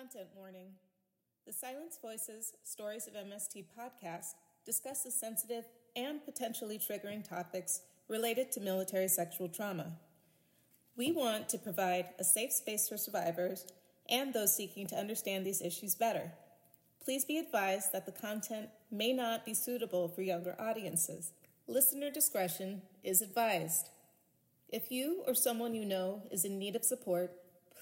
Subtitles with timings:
[0.00, 0.68] Content warning.
[1.46, 4.28] The Silence Voices Stories of MST podcast
[4.64, 9.92] discusses sensitive and potentially triggering topics related to military sexual trauma.
[10.96, 13.66] We want to provide a safe space for survivors
[14.08, 16.32] and those seeking to understand these issues better.
[17.04, 21.32] Please be advised that the content may not be suitable for younger audiences.
[21.66, 23.90] Listener discretion is advised.
[24.70, 27.32] If you or someone you know is in need of support,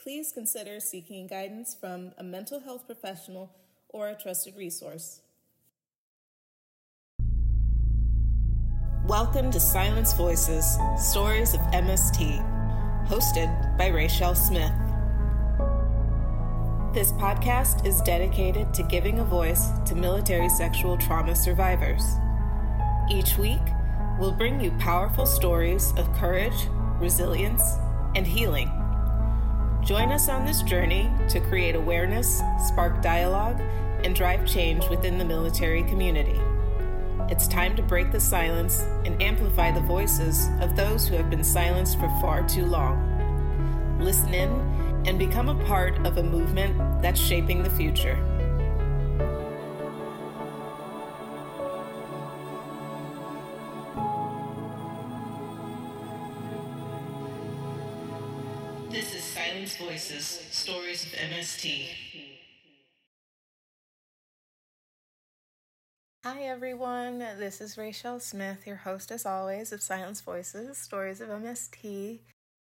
[0.03, 3.51] please consider seeking guidance from a mental health professional
[3.89, 5.21] or a trusted resource.
[9.07, 12.39] Welcome to Silence Voices Stories of MST,
[13.09, 14.73] hosted by Rachelle Smith.
[16.95, 22.03] This podcast is dedicated to giving a voice to military sexual trauma survivors.
[23.11, 23.63] Each week,
[24.21, 26.69] we'll bring you powerful stories of courage,
[27.01, 27.63] resilience,
[28.15, 28.78] and healing
[29.85, 33.61] Join us on this journey to create awareness, spark dialogue,
[34.05, 36.41] and drive change within the military community.
[37.31, 41.45] It's time to break the silence and amplify the voices of those who have been
[41.45, 43.99] silenced for far too long.
[44.01, 44.51] Listen in
[45.07, 48.17] and become a part of a movement that's shaping the future.
[59.79, 61.87] Voices Stories of MST.
[66.25, 67.21] Hi, everyone.
[67.21, 72.19] This is Rachelle Smith, your host, as always, of Silence Voices Stories of MST.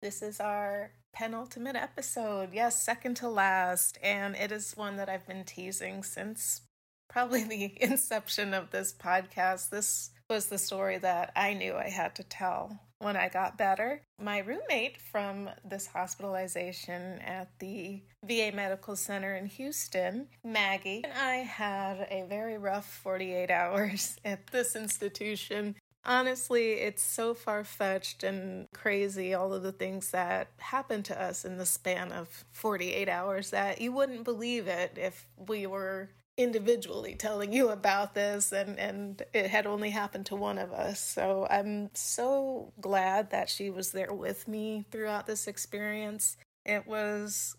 [0.03, 2.51] This is our penultimate episode.
[2.53, 3.97] Yes, second to last.
[4.03, 6.61] And it is one that I've been teasing since
[7.09, 9.71] probably the inception of this podcast.
[9.71, 14.03] This was the story that I knew I had to tell when I got better.
[14.23, 21.37] My roommate from this hospitalization at the VA Medical Center in Houston, Maggie, and I
[21.37, 25.75] had a very rough 48 hours at this institution.
[26.05, 31.45] Honestly, it's so far fetched and crazy, all of the things that happened to us
[31.45, 36.09] in the span of 48 hours, that you wouldn't believe it if we were
[36.43, 41.01] individually telling you about this and and it had only happened to one of us.
[41.01, 46.37] So i'm so glad that she was there with me throughout this experience.
[46.65, 47.57] It was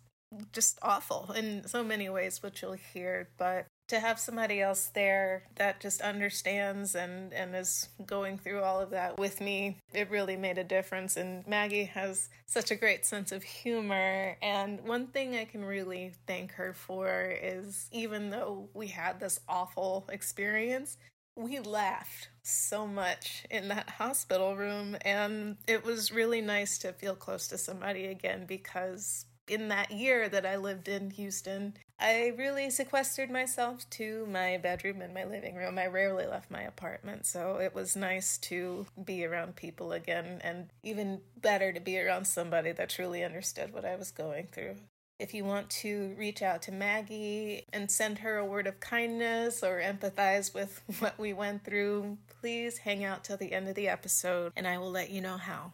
[0.53, 5.43] just awful in so many ways which you'll hear but to have somebody else there
[5.55, 9.77] that just understands and and is going through all of that with me.
[9.93, 14.37] It really made a difference and maggie has such a great sense of humor.
[14.41, 19.41] And one thing i can really thank her for is even though we had this
[19.49, 20.95] awful experience
[21.35, 27.15] we laughed so much in that hospital room and it was really nice to feel
[27.15, 32.71] close to somebody again because in that year that I lived in Houston, I really
[32.71, 35.77] sequestered myself to my bedroom and my living room.
[35.77, 40.69] I rarely left my apartment, so it was nice to be around people again, and
[40.81, 44.77] even better to be around somebody that truly understood what I was going through.
[45.19, 49.61] If you want to reach out to Maggie and send her a word of kindness
[49.61, 53.87] or empathize with what we went through, please hang out till the end of the
[53.87, 55.73] episode and I will let you know how.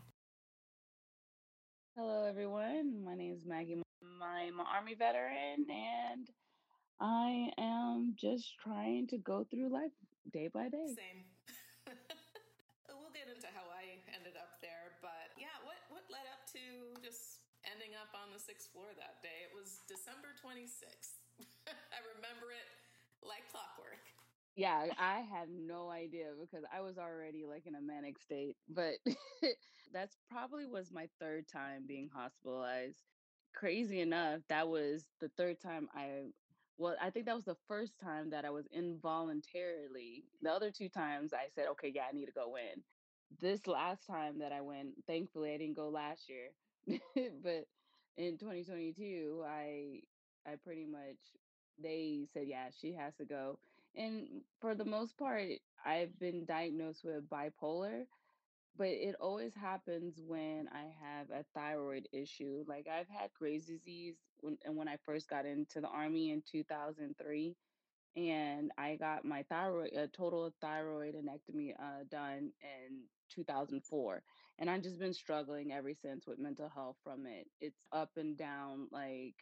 [1.95, 3.05] Hello, everyone.
[3.05, 3.81] My name is Maggie.
[4.21, 6.27] I'm an Army veteran, and
[6.99, 9.93] I am just trying to go through life
[10.31, 10.93] day by day.
[10.95, 11.25] Same.
[12.89, 16.61] we'll get into how I ended up there, but yeah, what what led up to
[16.99, 19.45] just ending up on the sixth floor that day?
[19.45, 21.21] It was December 26th.
[21.95, 22.67] I remember it
[23.21, 24.01] like clockwork
[24.57, 28.55] yeah, I had no idea because I was already like in a manic state.
[28.67, 28.95] But
[29.93, 33.03] that's probably was my third time being hospitalized.
[33.57, 36.25] Crazy enough, that was the third time I
[36.79, 40.25] well, I think that was the first time that I was involuntarily.
[40.43, 42.83] The other two times I said, okay, yeah, I need to go in.
[43.41, 46.49] This last time that I went, thankfully I didn't go last year.
[47.43, 47.65] but
[48.17, 50.01] in 2022, I
[50.47, 51.17] I pretty much
[51.81, 53.59] they said, yeah, she has to go
[53.95, 55.47] and for the most part,
[55.85, 58.05] I've been diagnosed with bipolar,
[58.77, 62.63] but it always happens when I have a thyroid issue.
[62.67, 66.43] Like I've had Graves' disease when, and when I first got into the army in
[66.49, 67.55] 2003,
[68.15, 73.03] and I got my thyroid, a total thyroid thyroidectomy uh, done in
[73.33, 74.23] 2004.
[74.59, 77.47] And I've just been struggling ever since with mental health from it.
[77.61, 79.35] It's up and down, like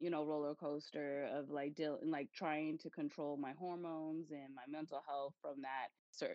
[0.00, 4.62] you know roller coaster of like dealing like trying to control my hormones and my
[4.68, 5.88] mental health from that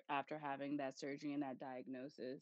[0.09, 2.41] after having that surgery and that diagnosis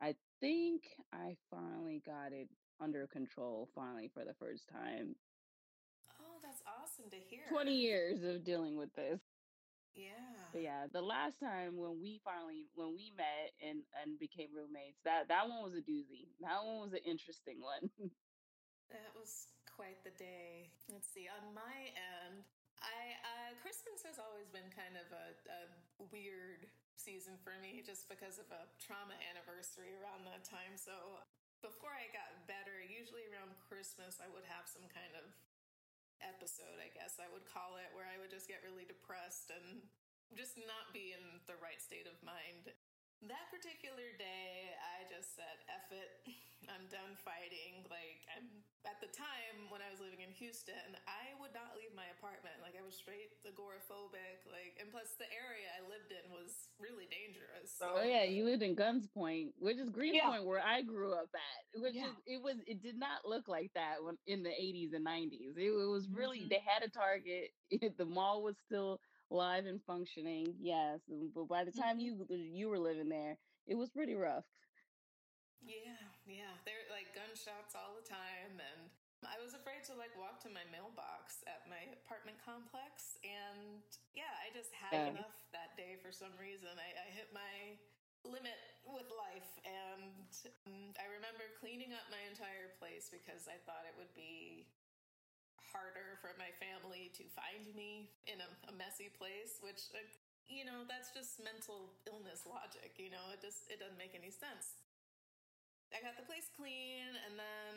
[0.00, 0.82] i think
[1.12, 2.48] i finally got it
[2.80, 5.14] under control finally for the first time
[6.20, 7.46] oh that's awesome to hear.
[7.50, 9.20] 20 years of dealing with this.
[9.94, 10.48] Yeah.
[10.52, 15.00] But yeah, the last time when we finally when we met and and became roommates,
[15.04, 16.32] that that one was a doozy.
[16.40, 17.90] That one was an interesting one.
[18.92, 20.70] that was quite the day.
[20.92, 21.26] Let's see.
[21.28, 22.44] On my end,
[22.82, 25.60] I uh, Christmas has always been kind of a, a
[26.10, 26.66] weird
[26.98, 30.78] season for me, just because of a trauma anniversary around that time.
[30.78, 30.94] So
[31.62, 35.30] before I got better, usually around Christmas, I would have some kind of
[36.22, 39.82] episode, I guess I would call it, where I would just get really depressed and
[40.38, 42.70] just not be in the right state of mind.
[43.30, 46.10] That particular day, I just said, F it.
[46.70, 47.82] I'm done fighting.
[47.90, 48.46] Like, I'm
[48.86, 52.58] at the time when I was living in Houston, I would not leave my apartment.
[52.62, 54.46] Like, I was straight agoraphobic.
[54.50, 57.70] Like, and plus, the area I lived in was really dangerous.
[57.70, 60.46] So, oh, yeah, you lived in Guns Point, which is Greenspoint, yeah.
[60.46, 61.62] where I grew up at.
[61.78, 62.10] Which yeah.
[62.10, 65.54] is, it was, it did not look like that when in the 80s and 90s.
[65.58, 66.50] It, it was really, mm-hmm.
[66.50, 67.54] they had a target.
[67.98, 68.98] the mall was still
[69.32, 70.54] live and functioning.
[70.60, 71.00] Yes,
[71.34, 72.28] but by the time mm-hmm.
[72.28, 74.44] you you were living there, it was pretty rough.
[75.62, 76.52] Yeah, yeah.
[76.66, 78.90] There like gunshots all the time and
[79.22, 83.86] I was afraid to like walk to my mailbox at my apartment complex and
[84.18, 85.14] yeah, I just had yeah.
[85.14, 86.74] enough that day for some reason.
[86.74, 87.78] I, I hit my
[88.26, 90.26] limit with life and
[90.66, 94.51] um, I remember cleaning up my entire place because I thought it would be
[95.72, 100.04] harder for my family to find me in a, a messy place, which, uh,
[100.46, 102.94] you know, that's just mental illness logic.
[103.00, 104.76] You know, it just it doesn't make any sense.
[105.92, 107.76] I got the place clean and then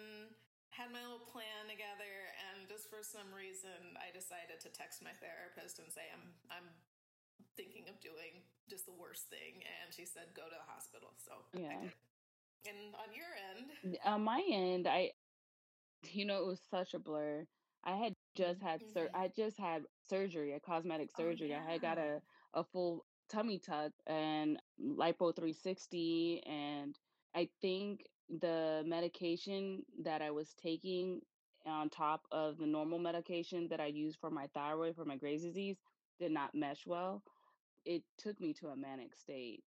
[0.71, 5.15] had my little plan together and just for some reason I decided to text my
[5.23, 6.67] therapist and say I'm I'm
[7.55, 11.15] thinking of doing just the worst thing and she said go to the hospital.
[11.19, 11.91] So yeah.
[12.67, 13.99] And on your end?
[14.03, 15.11] On my end, I
[16.11, 17.47] you know, it was such a blur.
[17.85, 18.93] I had just had mm-hmm.
[18.93, 21.53] sur- I just had surgery, a cosmetic oh, surgery.
[21.53, 21.63] Oh, yeah.
[21.67, 22.21] I had got a
[22.53, 26.97] a full tummy tuck and lipo 360 and
[27.35, 31.21] I think the medication that I was taking
[31.65, 35.43] on top of the normal medication that I use for my thyroid for my Graves'
[35.43, 35.77] disease
[36.19, 37.23] did not mesh well.
[37.85, 39.63] It took me to a manic state.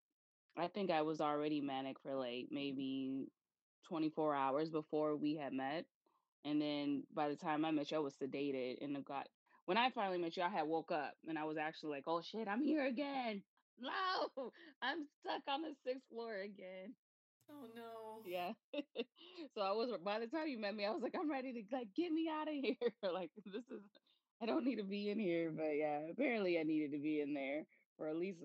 [0.56, 3.29] I think I was already manic for like maybe
[3.88, 5.85] 24 hours before we had met.
[6.44, 9.29] And then by the time I met you, I was sedated and got
[9.67, 12.23] when I finally met you, I had woke up and I was actually like, oh
[12.23, 13.43] shit, I'm here again.
[13.79, 14.50] No,
[14.82, 16.94] I'm stuck on the sixth floor again.
[17.50, 18.23] Oh no.
[18.26, 18.52] Yeah.
[19.55, 21.76] so I was by the time you met me, I was like, I'm ready to
[21.76, 22.93] like get me out of here.
[23.12, 23.82] like this is
[24.41, 25.52] I don't need to be in here.
[25.55, 27.64] But yeah, apparently I needed to be in there
[27.99, 28.38] for at least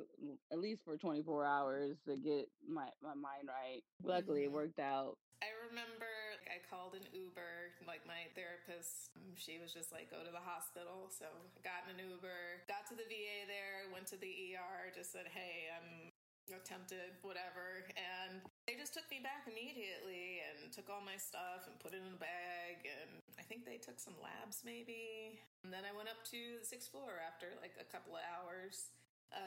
[0.51, 3.81] at least for 24 hours to get my, my mind right.
[4.03, 4.51] Luckily mm-hmm.
[4.51, 5.17] it worked out.
[5.41, 6.09] I remember
[6.53, 10.45] I called an Uber, like my therapist, um, she was just like, go to the
[10.45, 11.09] hospital.
[11.09, 15.09] So I got an Uber, got to the VA there, went to the ER, just
[15.09, 16.13] said, hey, I'm
[16.53, 17.89] attempted, whatever.
[17.97, 22.05] And they just took me back immediately and took all my stuff and put it
[22.05, 22.85] in a bag.
[22.85, 25.41] And I think they took some labs maybe.
[25.65, 28.93] And then I went up to the sixth floor after like a couple of hours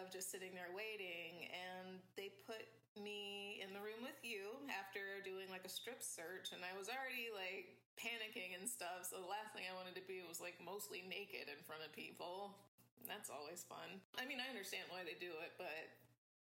[0.01, 2.67] of just sitting there waiting and they put
[2.97, 6.89] me in the room with you after doing like a strip search and I was
[6.89, 10.57] already like panicking and stuff so the last thing I wanted to be was like
[10.61, 12.57] mostly naked in front of people.
[13.05, 14.01] That's always fun.
[14.17, 15.93] I mean I understand why they do it but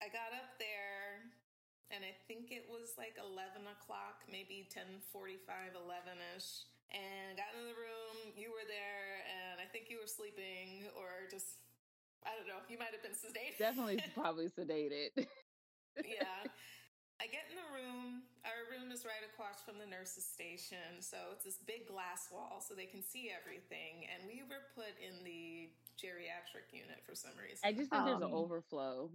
[0.05, 1.25] I got up there
[1.93, 7.51] and I think it was like 11 o'clock maybe 10 45 11 ish and got
[7.57, 11.64] in the room you were there and I think you were sleeping or just
[12.25, 12.61] I don't know.
[12.69, 13.61] You might have been sedated.
[13.61, 15.13] Definitely, probably sedated.
[16.01, 16.45] yeah.
[17.23, 18.27] I get in the room.
[18.43, 20.99] Our room is right across from the nurse's station.
[20.99, 24.11] So it's this big glass wall so they can see everything.
[24.11, 27.63] And we were put in the geriatric unit for some reason.
[27.63, 29.15] I just think um, there's an um, overflow.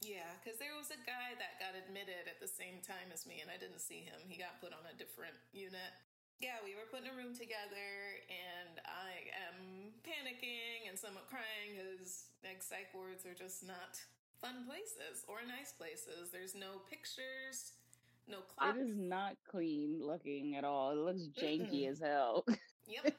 [0.00, 3.44] Yeah, because there was a guy that got admitted at the same time as me,
[3.44, 4.16] and I didn't see him.
[4.24, 5.92] He got put on a different unit
[6.40, 7.92] yeah, we were putting a room together,
[8.32, 14.00] and I am panicking and somewhat crying because like psych wards are just not
[14.40, 16.32] fun places or nice places.
[16.32, 17.76] There's no pictures,
[18.24, 18.80] no clocks.
[18.80, 20.96] It is not clean looking at all.
[20.96, 22.44] It looks janky as hell.
[22.90, 23.14] Yep.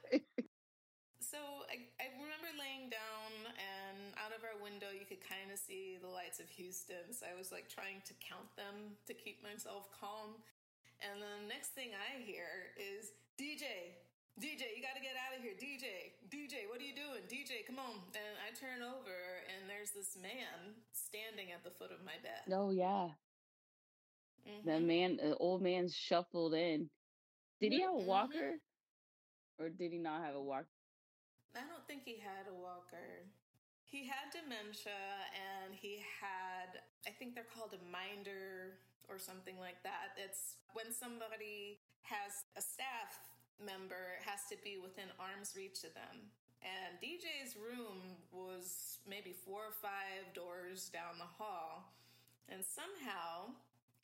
[1.24, 1.40] so
[1.72, 5.96] I, I remember laying down, and out of our window, you could kind of see
[6.02, 7.14] the lights of Houston.
[7.14, 10.42] So I was like trying to count them to keep myself calm.
[11.02, 13.98] And the next thing I hear is DJ,
[14.38, 15.58] DJ, you got to get out of here.
[15.58, 17.26] DJ, DJ, what are you doing?
[17.26, 18.06] DJ, come on.
[18.14, 19.18] And I turn over
[19.50, 22.46] and there's this man standing at the foot of my bed.
[22.54, 23.18] Oh, yeah.
[24.46, 24.70] Mm-hmm.
[24.70, 26.90] The man, the old man shuffled in.
[27.60, 28.08] Did he have a mm-hmm.
[28.08, 28.52] walker?
[29.60, 30.70] Or did he not have a walker?
[31.56, 33.26] I don't think he had a walker.
[33.86, 34.96] He had dementia
[35.36, 38.80] and he had, I think they're called a minder
[39.12, 40.16] or something like that.
[40.16, 43.20] It's when somebody has a staff
[43.60, 46.32] member, has to be within arm's reach of them.
[46.64, 51.92] And DJ's room was maybe four or five doors down the hall.
[52.50, 53.52] And somehow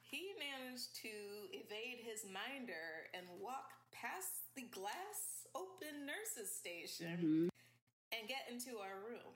[0.02, 1.14] he managed to
[1.54, 7.48] evade his minder and walk past the glass open nurses station mm-hmm.
[8.14, 9.36] and get into our room.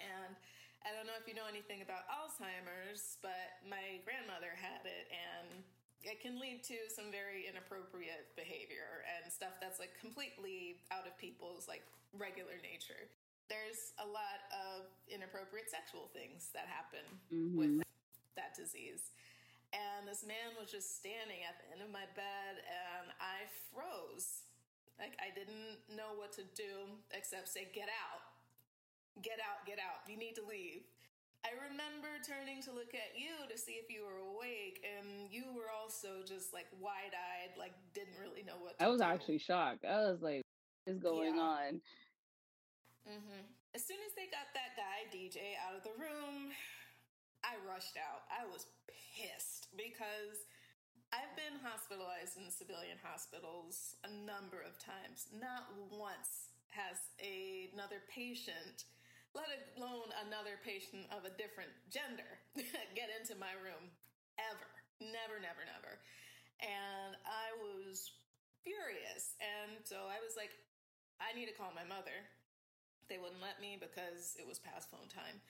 [0.00, 0.34] And
[0.82, 5.62] I don't know if you know anything about Alzheimer's, but my grandmother had it, and
[6.02, 11.14] it can lead to some very inappropriate behavior and stuff that's like completely out of
[11.18, 11.86] people's like
[12.18, 13.06] regular nature.
[13.46, 17.54] There's a lot of inappropriate sexual things that happen mm-hmm.
[17.54, 17.72] with
[18.34, 19.14] that disease.
[19.70, 24.44] And this man was just standing at the end of my bed, and I froze.
[25.00, 28.31] Like, I didn't know what to do except say, Get out.
[29.20, 30.08] Get out, get out.
[30.08, 30.88] You need to leave.
[31.44, 35.50] I remember turning to look at you to see if you were awake, and you
[35.52, 39.10] were also just like wide eyed, like didn't really know what I was do.
[39.10, 39.84] actually shocked.
[39.84, 40.46] I was like,
[40.86, 41.52] what is going yeah.
[41.58, 41.70] on?
[43.10, 43.42] Mm-hmm.
[43.74, 46.54] As soon as they got that guy, DJ, out of the room,
[47.42, 48.22] I rushed out.
[48.30, 50.46] I was pissed because
[51.10, 55.26] I've been hospitalized in civilian hospitals a number of times.
[55.34, 58.86] Not once has a, another patient,
[59.32, 62.28] let alone another patient of a different gender,
[62.98, 63.88] get into my room
[64.36, 64.68] ever.
[65.00, 65.98] Never, never, never.
[66.60, 68.12] And I was
[68.62, 69.34] furious.
[69.42, 70.52] And so I was like,
[71.18, 72.14] I need to call my mother.
[73.10, 75.42] They wouldn't let me because it was past phone time.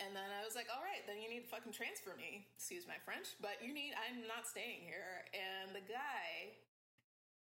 [0.00, 2.48] And then I was like, all right, then you need to fucking transfer me.
[2.56, 5.28] Excuse my French, but you need, I'm not staying here.
[5.36, 6.56] And the guy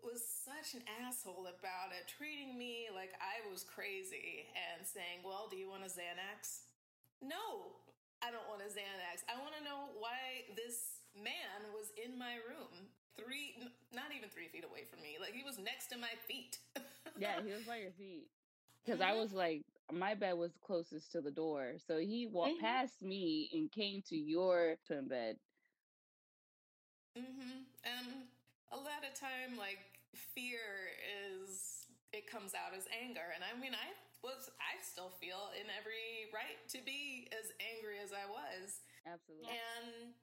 [0.04, 5.48] was such an asshole about it, treating me like I was crazy and saying, well,
[5.50, 6.68] do you want a Xanax?
[7.24, 7.80] No,
[8.22, 9.24] I don't want a Xanax.
[9.32, 13.56] I want to know why this man was in my room, three,
[13.96, 15.18] not even three feet away from me.
[15.20, 16.60] Like he was next to my feet.
[17.18, 18.28] yeah, he was by your feet.
[18.84, 19.16] Because mm-hmm.
[19.16, 21.76] I was like, my bed was closest to the door.
[21.88, 22.66] So he walked mm-hmm.
[22.66, 25.38] past me and came to your twin bed.
[27.18, 27.64] Mm-hmm.
[27.86, 28.08] And
[28.72, 29.93] a lot of time, like
[30.36, 33.34] fear is it comes out as anger.
[33.34, 33.90] And I mean, I
[34.22, 38.86] was I still feel in every right to be as angry as I was.
[39.10, 39.50] Absolutely.
[39.50, 40.14] And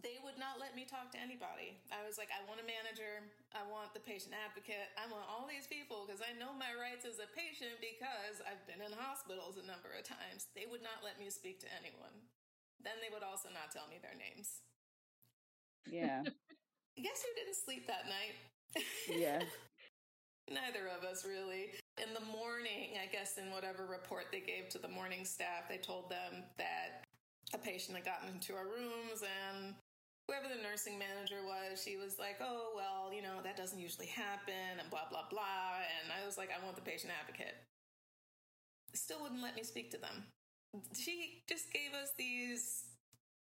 [0.00, 1.76] they would not let me talk to anybody.
[1.92, 3.28] I was like, I want a manager.
[3.52, 4.88] I want the patient advocate.
[4.96, 8.64] I want all these people because I know my rights as a patient because I've
[8.64, 10.48] been in hospitals a number of times.
[10.56, 12.24] They would not let me speak to anyone.
[12.80, 14.64] Then they would also not tell me their names.
[15.84, 16.24] Yeah.
[16.96, 18.36] Guess who didn't sleep that night?
[19.08, 19.42] Yeah.
[20.50, 21.72] Neither of us really.
[22.00, 25.78] In the morning, I guess in whatever report they gave to the morning staff, they
[25.78, 27.04] told them that
[27.54, 29.74] a patient had gotten into our rooms and
[30.26, 34.06] whoever the nursing manager was, she was like, oh, well, you know, that doesn't usually
[34.06, 35.82] happen and blah, blah, blah.
[36.00, 37.54] And I was like, I want the patient advocate.
[38.94, 40.24] Still wouldn't let me speak to them.
[40.96, 42.84] She just gave us these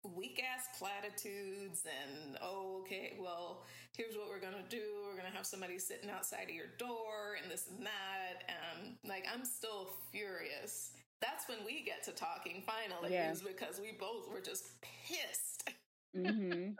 [0.03, 3.63] weak ass platitudes and, oh, okay, well,
[3.95, 4.81] here's what we're going to do.
[5.05, 8.43] We're going to have somebody sitting outside of your door and this and that.
[8.47, 10.91] And like, I'm still furious
[11.21, 13.31] that's when we get to talking finally yeah.
[13.31, 15.69] is because we both were just pissed.
[16.17, 16.73] mm-hmm.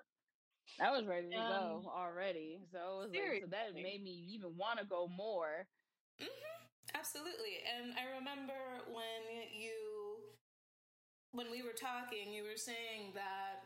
[0.81, 2.57] I was ready to um, go already.
[2.71, 5.67] So, like, so that made me even want to go more.
[6.19, 6.97] Mm-hmm.
[6.97, 7.61] Absolutely.
[7.69, 10.10] And I remember when you,
[11.31, 13.63] when we were talking, you were saying that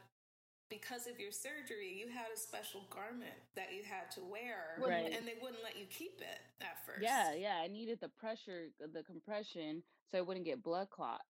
[0.69, 5.13] because of your surgery, you had a special garment that you had to wear, right.
[5.15, 7.01] and they wouldn't let you keep it at first.
[7.01, 7.62] Yeah, yeah.
[7.63, 11.24] I needed the pressure, the compression, so I wouldn't get blood clots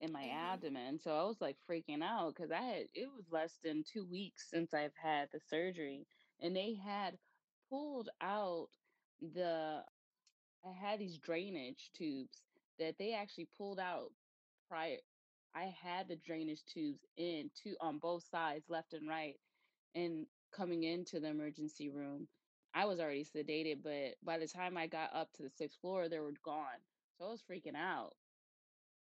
[0.00, 0.52] in my mm-hmm.
[0.52, 0.98] abdomen.
[1.02, 4.48] So I was like freaking out because I had it was less than two weeks
[4.50, 6.06] since I've had the surgery,
[6.40, 7.16] and they had
[7.70, 8.68] pulled out
[9.20, 9.82] the.
[10.66, 12.42] I had these drainage tubes
[12.78, 14.10] that they actually pulled out
[14.68, 14.96] prior
[15.54, 19.36] I had the drainage tubes in two on both sides, left and right.
[19.94, 22.28] And coming into the emergency room,
[22.74, 26.08] I was already sedated, but by the time I got up to the sixth floor,
[26.08, 26.80] they were gone.
[27.18, 28.14] So I was freaking out.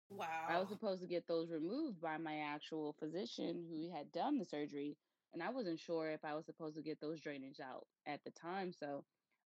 [0.10, 0.27] Wow.
[0.50, 4.46] I was supposed to get those removed by my actual physician who had done the
[4.46, 4.98] surgery.
[5.34, 8.31] And I wasn't sure if I was supposed to get those drainage out at the
[8.31, 8.74] time.
[8.74, 9.05] So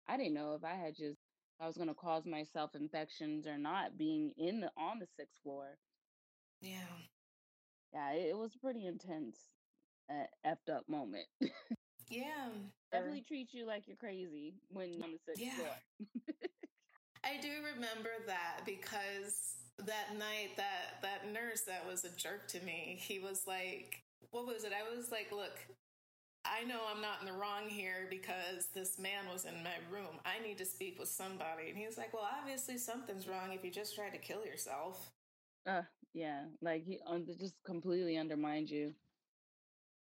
[0.07, 1.19] I didn't know if I had just
[1.61, 5.39] I was going to cause myself infections or not being in the on the sixth
[5.43, 5.79] floor.
[6.63, 6.79] Yeah.
[7.93, 9.37] Yeah, it, was a pretty intense,
[10.09, 11.27] uh, effed up moment.
[12.09, 12.49] yeah.
[12.91, 15.55] Definitely treat you like you're crazy when you're on the sixth yeah.
[15.55, 15.77] floor.
[17.25, 22.61] I do remember that because that night that that nurse that was a jerk to
[22.61, 24.73] me, he was like, what was it?
[24.73, 25.59] I was like, look,
[26.45, 30.19] I know I'm not in the wrong here because this man was in my room.
[30.25, 31.69] I need to speak with somebody.
[31.69, 35.11] And he was like, well, obviously something's wrong if you just tried to kill yourself.
[35.67, 35.83] Uh,
[36.15, 38.95] yeah, like he um, just completely undermined you.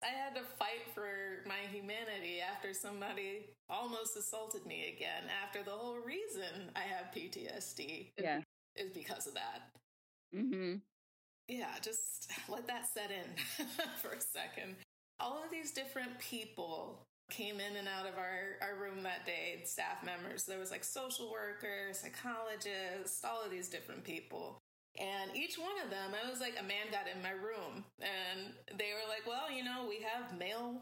[0.02, 1.08] I had to fight for
[1.46, 5.24] my humanity after somebody almost assaulted me again.
[5.42, 8.40] After the whole reason I have PTSD, yeah,
[8.76, 9.70] is because of that.
[10.34, 10.76] Mm-hmm.
[11.48, 13.66] Yeah, just let that set in
[14.02, 14.76] for a second.
[15.18, 19.62] All of these different people came in and out of our, our room that day,
[19.64, 20.44] staff members.
[20.44, 24.58] There was like social workers, psychologists, all of these different people.
[24.98, 28.52] And each one of them, I was like, a man got in my room and
[28.78, 30.80] they were like, well, you know, we have male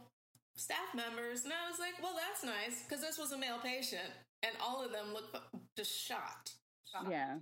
[0.57, 1.45] staff members.
[1.45, 4.11] And I was like, well, that's nice because this was a male patient.
[4.43, 5.37] And all of them looked
[5.77, 6.55] just shocked.
[6.91, 7.11] shocked.
[7.11, 7.37] Yeah.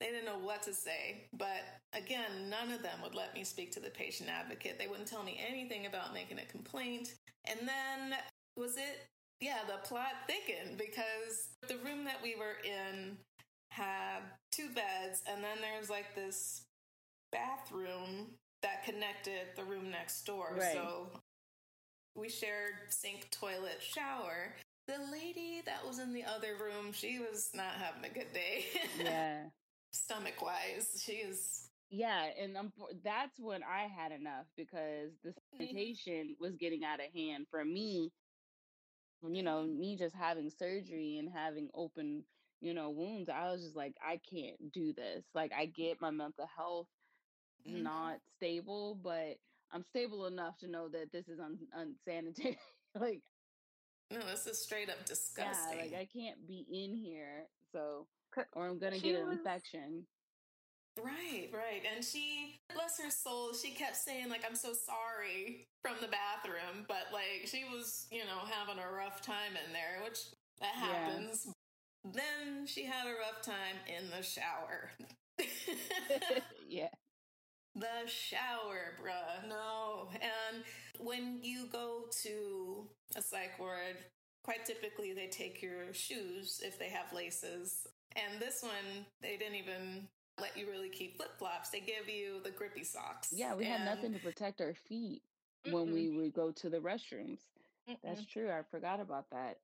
[0.00, 1.28] They didn't know what to say.
[1.32, 4.78] But again, none of them would let me speak to the patient advocate.
[4.78, 7.14] They wouldn't tell me anything about making a complaint.
[7.46, 8.18] And then
[8.56, 9.06] was it,
[9.40, 13.16] yeah, the plot thickened because the room that we were in
[13.74, 14.20] had
[14.52, 16.62] two beds, and then there's like this
[17.32, 18.28] bathroom
[18.62, 20.56] that connected the room next door.
[20.56, 20.72] Right.
[20.72, 21.08] So
[22.14, 24.54] we shared sink, toilet, shower.
[24.86, 28.66] The lady that was in the other room, she was not having a good day.
[29.02, 29.44] Yeah.
[29.92, 31.68] Stomach wise, she is.
[31.90, 32.72] Yeah, and um,
[33.04, 35.58] that's when I had enough because the mm-hmm.
[35.58, 38.10] sanitation was getting out of hand for me.
[39.26, 42.24] You know, me just having surgery and having open
[42.64, 45.22] you know, wounds, I was just like, I can't do this.
[45.34, 46.86] Like, I get my mental health
[47.68, 47.82] mm-hmm.
[47.82, 49.36] not stable, but
[49.70, 52.58] I'm stable enough to know that this is un- unsanitary.
[52.98, 53.20] like,
[54.10, 55.76] no, this is straight up disgusting.
[55.76, 58.06] Yeah, like I can't be in here, so
[58.54, 59.38] or I'm gonna she get an was...
[59.38, 60.06] infection.
[60.96, 61.82] Right, right.
[61.94, 66.86] And she, bless her soul, she kept saying, like, I'm so sorry from the bathroom,
[66.86, 70.20] but like she was, you know, having a rough time in there, which
[70.60, 71.48] that happens.
[72.04, 74.90] Then she had a rough time in the shower.
[76.68, 76.88] yeah.
[77.74, 79.48] The shower, bruh.
[79.48, 80.08] No.
[80.14, 80.62] And
[81.00, 82.86] when you go to
[83.16, 83.96] a psych ward,
[84.44, 87.86] quite typically they take your shoes if they have laces.
[88.14, 90.06] And this one, they didn't even
[90.40, 91.70] let you really keep flip flops.
[91.70, 93.32] They give you the grippy socks.
[93.32, 93.72] Yeah, we and...
[93.74, 97.38] had nothing to protect our feet mm when we would go to the restrooms.
[97.88, 97.96] Mm-mm.
[98.04, 98.50] That's true.
[98.50, 99.56] I forgot about that.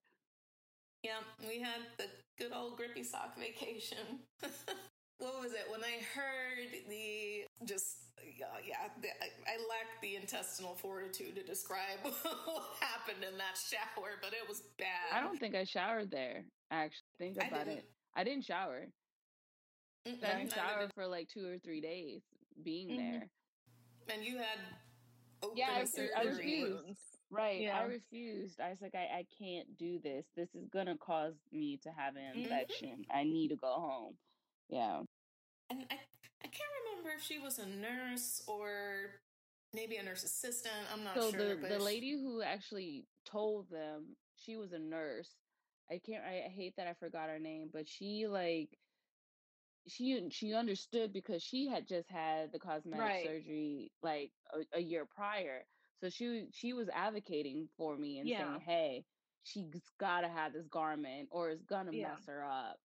[1.02, 2.06] Yeah, we had the
[2.38, 4.20] good old grippy sock vacation.
[5.18, 5.64] what was it?
[5.70, 7.98] When I heard the just
[8.38, 13.56] yeah, yeah the, I, I lacked the intestinal fortitude to describe what happened in that
[13.56, 15.12] shower, but it was bad.
[15.12, 16.44] I don't think I showered there.
[16.70, 17.84] Actually, think about it.
[18.14, 18.86] I didn't shower.
[20.06, 22.22] I didn't shower for like two or three days
[22.62, 22.98] being mm-hmm.
[22.98, 23.28] there.
[24.12, 24.58] And you had
[25.42, 25.84] open yeah,
[26.16, 27.09] I, I refused.
[27.30, 27.60] Right.
[27.60, 27.78] Yeah.
[27.78, 28.60] I refused.
[28.60, 30.26] I was like, I, I can't do this.
[30.36, 32.42] This is gonna cause me to have an mm-hmm.
[32.42, 32.88] infection.
[32.88, 33.18] Mm-hmm.
[33.18, 34.14] I need to go home.
[34.68, 35.00] Yeah.
[35.70, 39.20] And I, I can't remember if she was a nurse or
[39.72, 40.74] maybe a nurse assistant.
[40.92, 41.40] I'm not so sure.
[41.40, 45.30] So the, the lady who actually told them she was a nurse.
[45.90, 48.70] I can't I, I hate that I forgot her name, but she like
[49.86, 53.24] she she understood because she had just had the cosmetic right.
[53.24, 55.64] surgery like a, a year prior
[56.00, 58.38] so she she was advocating for me and yeah.
[58.38, 59.04] saying, "Hey,
[59.44, 59.66] she's
[59.98, 62.08] got to have this garment, or it's gonna yeah.
[62.08, 62.78] mess her up."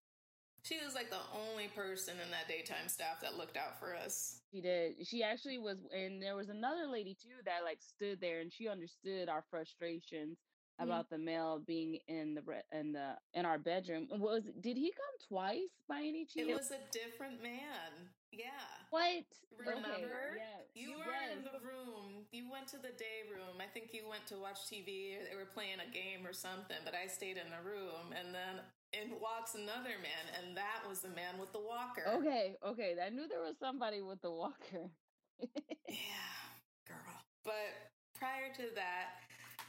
[0.63, 4.41] She was like the only person in that daytime staff that looked out for us.
[4.51, 4.95] She did.
[5.05, 8.67] She actually was, and there was another lady too that like stood there and she
[8.67, 10.39] understood our frustrations
[10.79, 12.43] about the male being in the
[12.77, 14.07] in the in our bedroom.
[14.11, 16.49] Was did he come twice by any chance?
[16.49, 18.11] It was a different man.
[18.31, 18.67] Yeah.
[18.89, 19.23] What?
[19.55, 19.87] Remember?
[19.95, 20.03] Okay,
[20.35, 20.59] yeah.
[20.75, 21.39] You were yes.
[21.39, 22.27] in the room.
[22.31, 23.63] You went to the day room.
[23.63, 25.15] I think you went to watch TV.
[25.23, 28.11] They were playing a game or something, but I stayed in the room.
[28.11, 28.59] And then
[28.91, 32.03] in walks another man, and that was the man with the walker.
[32.19, 32.95] Okay, okay.
[32.99, 34.91] I knew there was somebody with the walker.
[35.87, 36.43] yeah,
[36.87, 37.15] girl.
[37.43, 39.23] But prior to that,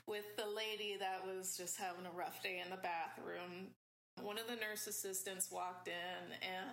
[0.06, 3.74] with the lady that was just having a rough day in the bathroom,
[4.22, 6.70] one of the nurse assistants walked in and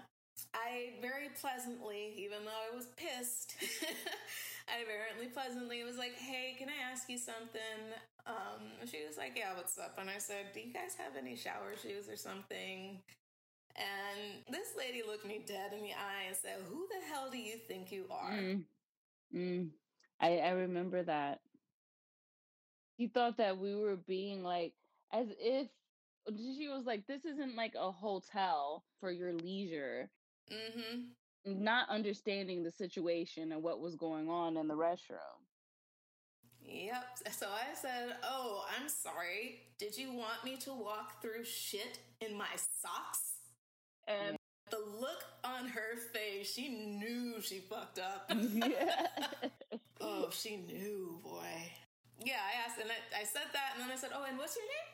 [0.53, 3.55] I very pleasantly, even though I was pissed,
[4.67, 7.81] I very pleasantly was like, "Hey, can I ask you something?"
[8.25, 11.35] Um, she was like, "Yeah, what's up?" And I said, "Do you guys have any
[11.35, 12.99] shower shoes or something?"
[13.75, 17.37] And this lady looked me dead in the eye and said, "Who the hell do
[17.37, 18.63] you think you are?" Mm.
[19.35, 19.69] Mm.
[20.19, 21.41] I I remember that.
[22.95, 24.73] He thought that we were being like
[25.11, 25.67] as if
[26.27, 30.09] she was like, "This isn't like a hotel for your leisure."
[30.51, 31.63] Mm-hmm.
[31.63, 35.43] Not understanding the situation and what was going on in the restroom.
[36.61, 37.19] Yep.
[37.31, 39.61] So I said, "Oh, I'm sorry.
[39.77, 43.33] Did you want me to walk through shit in my socks?"
[44.07, 44.37] And
[44.69, 48.31] the look on her face, she knew she fucked up.
[48.53, 49.07] Yeah.
[50.01, 51.71] oh, she knew, boy.
[52.25, 54.55] Yeah, I asked, and I, I said that, and then I said, "Oh, and what's
[54.55, 54.93] your name?"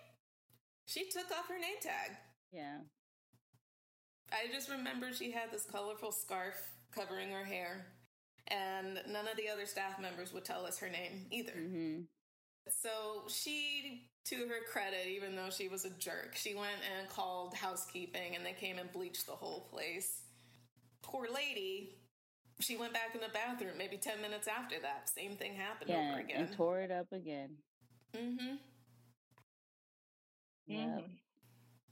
[0.85, 2.17] She took off her name tag.
[2.51, 2.79] Yeah.
[4.31, 6.55] I just remember she had this colorful scarf
[6.93, 7.87] covering her hair,
[8.47, 11.53] and none of the other staff members would tell us her name either.
[11.53, 12.01] Mm-hmm.
[12.69, 17.55] So she, to her credit, even though she was a jerk, she went and called
[17.55, 20.21] housekeeping and they came and bleached the whole place.
[21.01, 21.97] Poor lady,
[22.59, 25.09] she went back in the bathroom maybe 10 minutes after that.
[25.09, 26.41] Same thing happened yeah, over again.
[26.41, 27.49] And tore it up again.
[28.15, 28.55] Mm-hmm.
[30.67, 30.77] Yeah.
[30.77, 30.99] Mm-hmm.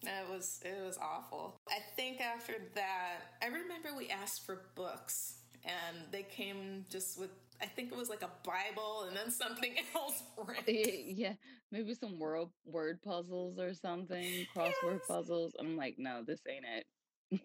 [0.03, 1.59] It was it was awful.
[1.69, 7.31] I think after that, I remember we asked for books and they came just with
[7.61, 10.21] I think it was like a Bible and then something else.
[10.67, 11.33] yeah,
[11.71, 15.07] maybe some word word puzzles or something, crossword yes.
[15.07, 15.53] puzzles.
[15.59, 16.85] I'm like, no, this ain't it.
[17.31, 17.41] And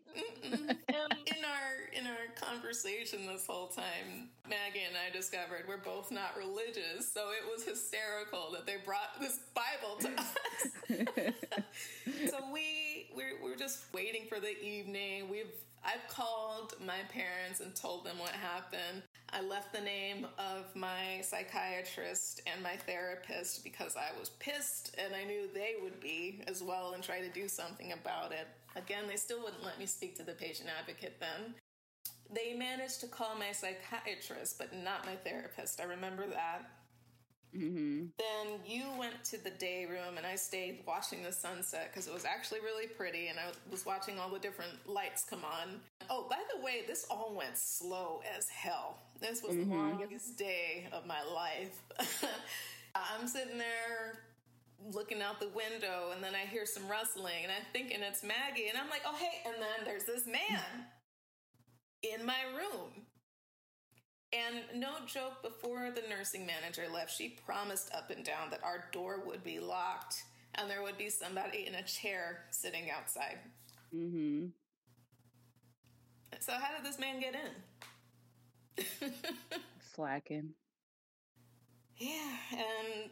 [0.71, 6.11] um, in our in our conversation this whole time, Maggie and I discovered we're both
[6.11, 11.33] not religious, so it was hysterical that they brought this Bible to us.
[12.31, 15.29] so we we're, we're just waiting for the evening.
[15.29, 15.53] We've
[15.85, 19.03] I've called my parents and told them what happened.
[19.35, 25.15] I left the name of my psychiatrist and my therapist because I was pissed and
[25.15, 28.47] I knew they would be as well and try to do something about it.
[28.77, 31.55] Again, they still wouldn't let me speak to the patient advocate then.
[32.35, 35.81] They managed to call my psychiatrist, but not my therapist.
[35.81, 36.71] I remember that.
[37.55, 38.07] Mm-hmm.
[38.19, 42.15] Then you went to the day room, and I stayed watching the sunset because it
[42.15, 45.81] was actually really pretty, and I was watching all the different lights come on.
[46.09, 48.99] Oh, by the way, this all went slow as hell.
[49.21, 49.71] This was mm-hmm.
[49.71, 51.79] the longest day of my life.
[52.95, 54.21] I'm sitting there
[54.91, 58.69] looking out the window, and then I hear some rustling, and I'm thinking it's Maggie,
[58.69, 60.87] and I'm like, oh, hey, and then there's this man
[62.03, 63.07] in my room.
[64.33, 68.87] And no joke, before the nursing manager left, she promised up and down that our
[68.93, 70.23] door would be locked
[70.55, 73.39] and there would be somebody in a chair sitting outside.
[73.95, 74.47] Mm-hmm.
[76.41, 79.13] So, how did this man get in?
[79.95, 80.51] Slacking.
[81.99, 83.11] Yeah, and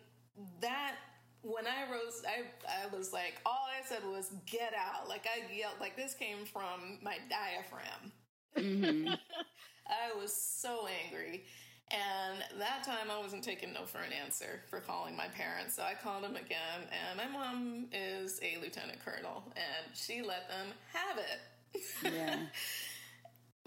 [0.62, 0.96] that
[1.42, 5.52] when I rose, I I was like, all I said was "get out!" Like I
[5.54, 8.12] yelled, like this came from my diaphragm.
[8.56, 9.14] Mm-hmm.
[9.88, 11.44] I was so angry.
[11.90, 15.74] And that time I wasn't taking no for an answer for calling my parents.
[15.74, 16.86] So I called them again.
[16.86, 22.14] And my mom is a lieutenant colonel and she let them have it.
[22.14, 22.38] Yeah.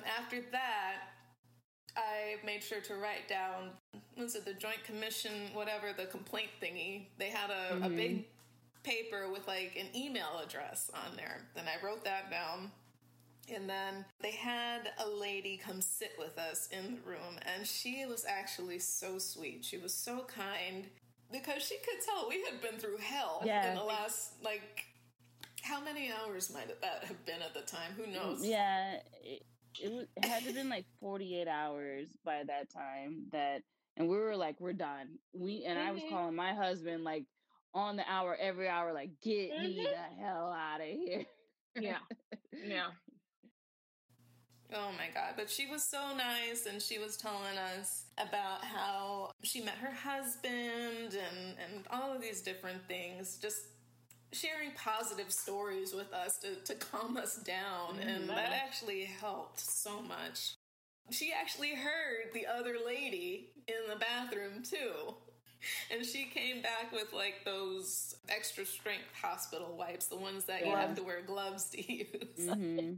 [0.20, 0.96] After that,
[1.98, 3.72] I made sure to write down
[4.18, 7.08] was it the Joint Commission, whatever the complaint thingy.
[7.18, 7.84] They had a, mm-hmm.
[7.84, 8.26] a big
[8.84, 11.42] paper with like an email address on there.
[11.56, 12.72] Then I wrote that down.
[13.54, 18.06] And then they had a lady come sit with us in the room, and she
[18.06, 19.66] was actually so sweet.
[19.66, 20.86] She was so kind
[21.30, 23.70] because she could tell we had been through hell yeah.
[23.70, 24.86] in the last, like,
[25.62, 27.92] how many hours might that have been at the time?
[27.98, 28.46] Who knows?
[28.46, 29.44] Yeah, it,
[29.78, 33.64] it, it had to been like 48 hours by that time that,
[33.98, 35.20] and we were like, we're done.
[35.34, 35.88] We, and mm-hmm.
[35.88, 36.14] I was mm-hmm.
[36.14, 37.26] calling my husband, like,
[37.74, 39.64] on the hour, every hour, like, get mm-hmm.
[39.64, 41.26] me the hell out of here.
[41.76, 41.98] Yeah.
[42.66, 42.88] Yeah.
[44.76, 45.34] Oh my God.
[45.36, 49.92] But she was so nice and she was telling us about how she met her
[49.92, 53.38] husband and, and all of these different things.
[53.42, 53.58] Just
[54.32, 57.98] sharing positive stories with us to, to calm us down.
[58.00, 58.10] Mm-hmm.
[58.10, 60.56] And that actually helped so much.
[61.12, 65.16] She actually heard the other lady in the bathroom too.
[65.92, 70.70] And she came back with like those extra strength hospital wipes, the ones that yeah.
[70.70, 72.08] you have to wear gloves to use.
[72.40, 72.96] Mm-hmm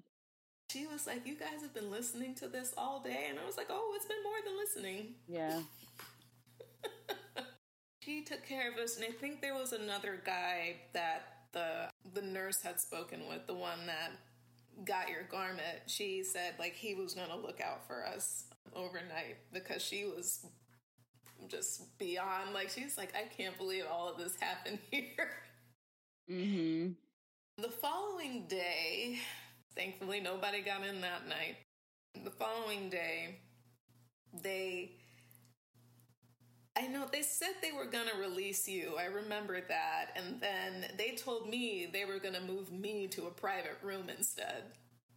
[0.75, 3.27] she was like, You guys have been listening to this all day.
[3.29, 5.15] And I was like, Oh, it's been more than listening.
[5.27, 5.61] Yeah.
[8.01, 8.97] she took care of us.
[8.97, 13.53] And I think there was another guy that the the nurse had spoken with, the
[13.53, 14.11] one that
[14.83, 15.83] got your garment.
[15.88, 20.45] She said like he was going to look out for us overnight because she was
[21.47, 25.29] just beyond like she's like I can't believe all of this happened here.
[26.29, 26.95] Mhm.
[27.57, 29.19] The following day,
[29.75, 31.57] Thankfully, nobody got in that night.
[32.23, 33.39] The following day,
[34.41, 34.91] they
[36.77, 38.95] I know they said they were going to release you.
[38.99, 40.07] I remember that.
[40.15, 44.09] And then they told me they were going to move me to a private room
[44.15, 44.63] instead.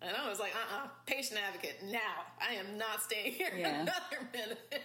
[0.00, 1.98] And I was like, uh uh-uh, uh patient advocate, now.
[2.40, 3.80] I am not staying here yeah.
[3.82, 4.80] another minute.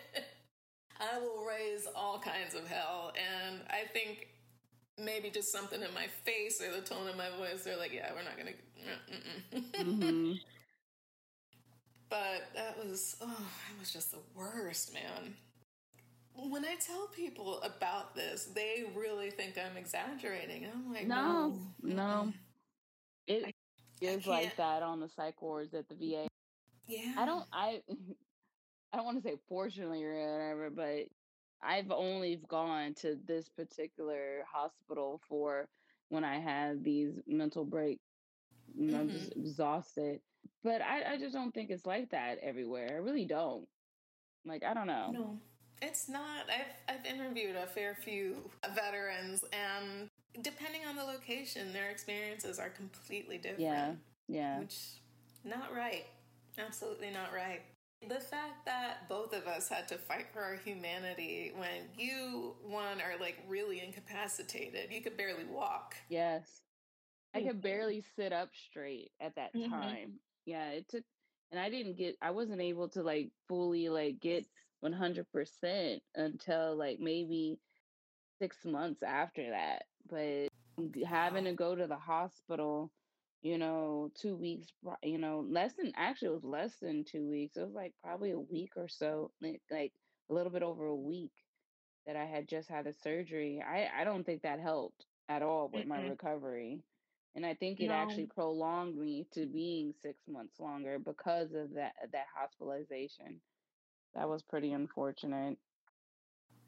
[1.00, 3.14] I will raise all kinds of hell.
[3.16, 4.30] And I think
[4.98, 8.10] maybe just something in my face or the tone of my voice, they're like, yeah,
[8.14, 9.84] we're not going to.
[9.84, 10.34] Mm-hmm.
[12.10, 15.36] but that was, oh, it was just the worst, man.
[16.36, 20.66] When I tell people about this, they really think I'm exaggerating.
[20.66, 21.96] I'm like, no, no.
[21.96, 22.34] no.
[23.28, 23.54] It
[24.02, 26.28] is like that on the psych wards at the VA.
[26.88, 27.14] Yeah.
[27.18, 27.82] I don't I
[28.92, 31.08] I don't want to say fortunately or whatever, but
[31.62, 35.68] I've only gone to this particular hospital for
[36.10, 38.04] when I had these mental breaks.
[38.80, 38.96] Mm-hmm.
[38.96, 40.20] I'm just exhausted.
[40.64, 42.90] But I, I just don't think it's like that everywhere.
[42.92, 43.68] I really don't.
[44.46, 45.12] Like I don't know.
[45.14, 45.40] No.
[45.84, 46.48] It's not.
[46.50, 50.10] I've I've interviewed a fair few veterans and
[50.42, 53.62] depending on the location, their experiences are completely different.
[53.62, 53.94] Yeah.
[54.28, 54.60] Yeah.
[54.60, 54.78] Which
[55.44, 56.06] not right.
[56.58, 57.62] Absolutely not right.
[58.08, 63.02] The fact that both of us had to fight for our humanity when you, one,
[63.02, 64.92] are like really incapacitated.
[64.92, 65.96] You could barely walk.
[66.10, 66.62] Yes.
[67.36, 69.72] I could barely sit up straight at that mm-hmm.
[69.72, 70.20] time.
[70.46, 71.04] Yeah, it took,
[71.52, 74.46] and I didn't get, I wasn't able to like fully like get
[74.84, 77.58] 100% until like maybe
[78.40, 79.84] six months after that.
[80.10, 80.50] But
[81.08, 82.92] having to go to the hospital
[83.44, 84.68] you know, two weeks,
[85.04, 87.58] you know, less than actually it was less than two weeks.
[87.58, 89.92] It was like probably a week or so, like, like
[90.30, 91.34] a little bit over a week
[92.08, 93.62] that I had just had a surgery.
[93.62, 95.90] I, I don't think that helped at all with mm-hmm.
[95.90, 96.80] my recovery.
[97.36, 97.96] And I think it no.
[97.96, 103.42] actually prolonged me to being six months longer because of that that hospitalization.
[104.16, 105.58] That was pretty unfortunate.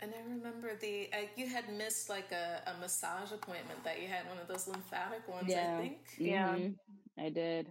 [0.01, 4.07] And I remember the uh, you had missed like a, a massage appointment that you
[4.07, 5.47] had one of those lymphatic ones.
[5.47, 5.77] Yeah.
[5.77, 5.97] I think.
[6.17, 7.25] Yeah, mm-hmm.
[7.25, 7.67] I did.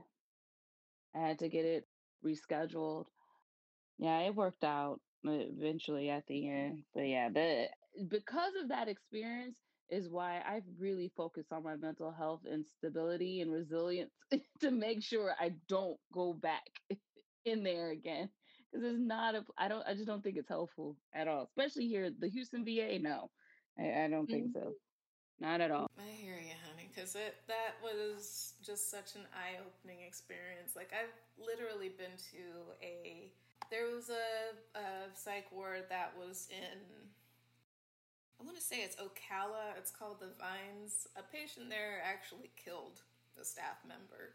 [1.14, 1.86] I had to get it
[2.24, 3.04] rescheduled.
[3.98, 6.82] Yeah, it worked out eventually at the end.
[6.94, 7.66] But yeah, the
[8.08, 9.58] because of that experience
[9.90, 14.12] is why I've really focus on my mental health and stability and resilience
[14.60, 16.64] to make sure I don't go back
[17.44, 18.30] in there again
[18.74, 21.86] because it's not a i don't i just don't think it's helpful at all especially
[21.86, 23.30] here the houston va no
[23.78, 24.68] i, I don't think mm-hmm.
[24.68, 24.72] so
[25.40, 30.00] not at all i hear you honey because it that was just such an eye-opening
[30.06, 33.30] experience like i've literally been to a
[33.70, 36.78] there was a, a psych ward that was in
[38.40, 43.02] i want to say it's ocala it's called the vines a patient there actually killed
[43.40, 44.34] a staff member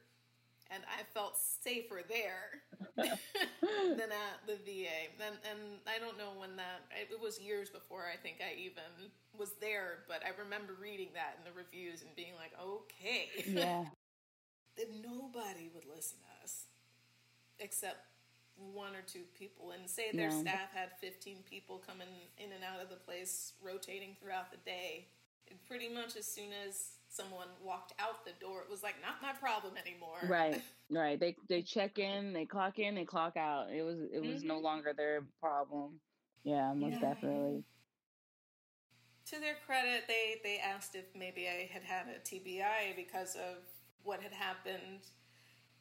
[0.71, 2.61] and I felt safer there
[2.95, 5.09] than at the VA.
[5.19, 9.11] And and I don't know when that it was years before I think I even
[9.37, 13.85] was there, but I remember reading that in the reviews and being like, okay, yeah,
[14.77, 16.65] that nobody would listen to us
[17.59, 18.05] except
[18.73, 20.41] one or two people and say their no.
[20.41, 25.07] staff had 15 people coming in and out of the place rotating throughout the day
[25.49, 29.21] and pretty much as soon as someone walked out the door, it was like not
[29.21, 30.19] my problem anymore.
[30.27, 31.19] Right, right.
[31.19, 33.71] They they check in, they clock in, they clock out.
[33.71, 34.47] It was it was mm-hmm.
[34.47, 35.99] no longer their problem.
[36.43, 37.13] Yeah, most yeah.
[37.13, 37.63] definitely.
[39.27, 43.57] To their credit, they they asked if maybe I had had a TBI because of
[44.03, 45.07] what had happened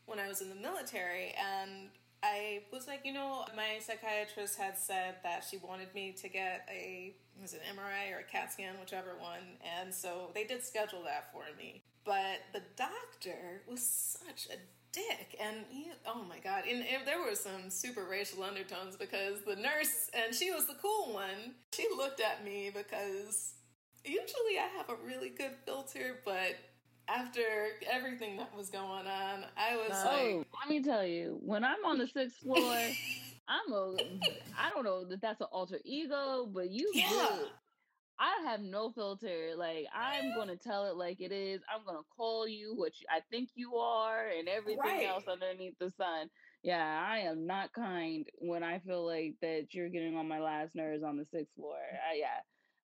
[0.06, 1.90] when I was in the military, and
[2.22, 6.68] I was like, you know, my psychiatrist had said that she wanted me to get
[6.70, 11.02] a was it MRI or a CAT scan, whichever one, and so they did schedule
[11.04, 11.82] that for me.
[12.04, 14.58] But the doctor was such a
[14.92, 19.42] dick, and he, oh my god, and, and there were some super racial undertones because
[19.46, 21.54] the nurse and she was the cool one.
[21.72, 23.54] She looked at me because
[24.04, 26.56] usually I have a really good filter, but
[27.08, 27.40] after
[27.90, 31.84] everything that was going on, I was oh, like, let me tell you, when I'm
[31.84, 32.76] on the sixth floor,
[33.48, 33.96] I'm a,
[34.58, 37.08] I don't know that that's an alter ego, but you yeah.
[37.08, 37.48] good.
[38.20, 39.52] I have no filter.
[39.56, 41.60] Like I'm gonna tell it like it is.
[41.72, 45.06] I'm gonna call you what you, I think you are, and everything right.
[45.06, 46.28] else underneath the sun.
[46.62, 50.74] Yeah, I am not kind when I feel like that you're getting on my last
[50.74, 51.78] nerves on the sixth floor.
[52.10, 52.40] I, yeah,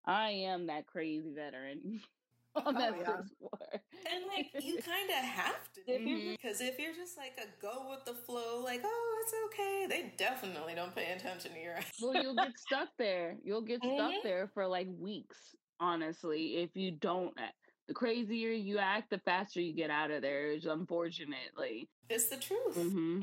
[0.06, 2.00] I am that crazy veteran.
[2.56, 3.04] oh, that yeah.
[3.04, 3.82] floor.
[4.12, 6.66] And like you kind of have to because mm-hmm.
[6.66, 10.74] if you're just like a go with the flow, like oh it's okay, they definitely
[10.74, 11.76] don't pay attention to your.
[12.02, 13.36] well, you'll get stuck there.
[13.42, 13.96] You'll get mm-hmm.
[13.96, 15.38] stuck there for like weeks.
[15.80, 17.50] Honestly, if you don't, eh,
[17.88, 20.54] the crazier you act, the faster you get out of there.
[20.64, 22.76] Unfortunately, it's the truth.
[22.76, 23.20] Mm-hmm.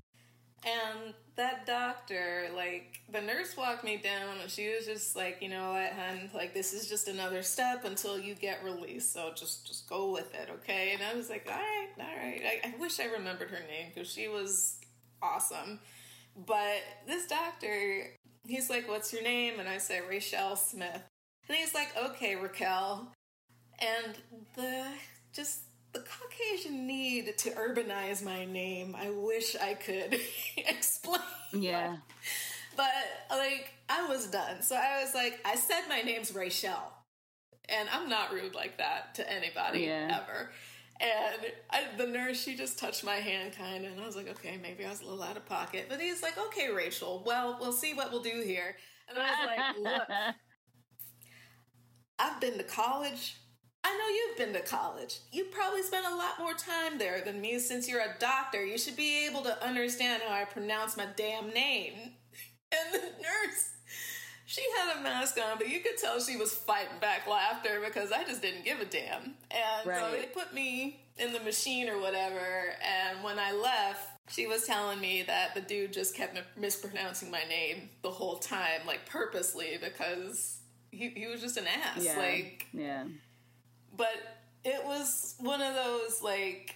[0.63, 5.49] And that doctor, like, the nurse walked me down and she was just like, you
[5.49, 9.11] know what, hun, like, this is just another step until you get released.
[9.11, 10.91] So just, just go with it, okay?
[10.93, 12.41] And I was like, all right, all right.
[12.45, 14.77] I, I wish I remembered her name because she was
[15.21, 15.79] awesome.
[16.45, 18.11] But this doctor,
[18.47, 19.59] he's like, what's your name?
[19.59, 21.01] And I say, Rachelle Smith.
[21.47, 23.11] And he's like, okay, Raquel.
[23.79, 24.15] And
[24.55, 24.85] the,
[25.33, 25.61] just,
[25.93, 30.19] the Caucasian need to urbanize my name, I wish I could
[30.57, 31.19] explain.
[31.53, 31.97] Yeah.
[32.77, 32.87] But
[33.29, 34.61] like I was done.
[34.61, 36.89] So I was like, I said my name's Rachelle.
[37.67, 40.21] And I'm not rude like that to anybody Yeah.
[40.23, 40.51] ever.
[41.01, 44.29] And I, the nurse, she just touched my hand kind of, and I was like,
[44.29, 45.87] okay, maybe I was a little out of pocket.
[45.89, 48.75] But he's like, okay, Rachel, well, we'll see what we'll do here.
[49.09, 50.07] And I was like, look,
[52.19, 53.37] I've been to college.
[53.83, 55.19] I know you've been to college.
[55.31, 58.63] You probably spent a lot more time there than me since you're a doctor.
[58.63, 61.93] You should be able to understand how I pronounce my damn name.
[62.73, 63.69] And the nurse,
[64.45, 68.13] she had a mask on, but you could tell she was fighting back laughter because
[68.13, 69.35] I just didn't give a damn.
[69.51, 72.39] And so they put me in the machine or whatever.
[72.81, 77.43] And when I left, she was telling me that the dude just kept mispronouncing my
[77.49, 80.59] name the whole time, like purposely, because
[80.91, 82.05] he, he was just an ass.
[82.05, 82.17] yeah.
[82.17, 83.03] Like, yeah.
[84.01, 84.17] But
[84.63, 86.75] it was one of those like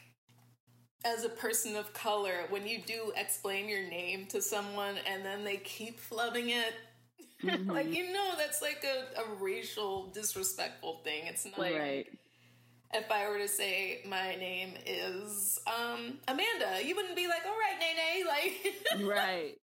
[1.05, 5.43] as a person of color when you do explain your name to someone and then
[5.43, 6.73] they keep flubbing it
[7.43, 7.69] Mm-hmm.
[7.69, 12.07] like you know that's like a, a racial disrespectful thing it's not like right.
[12.93, 17.51] if i were to say my name is um amanda you wouldn't be like all
[17.51, 18.25] right nene
[19.03, 19.55] like Right.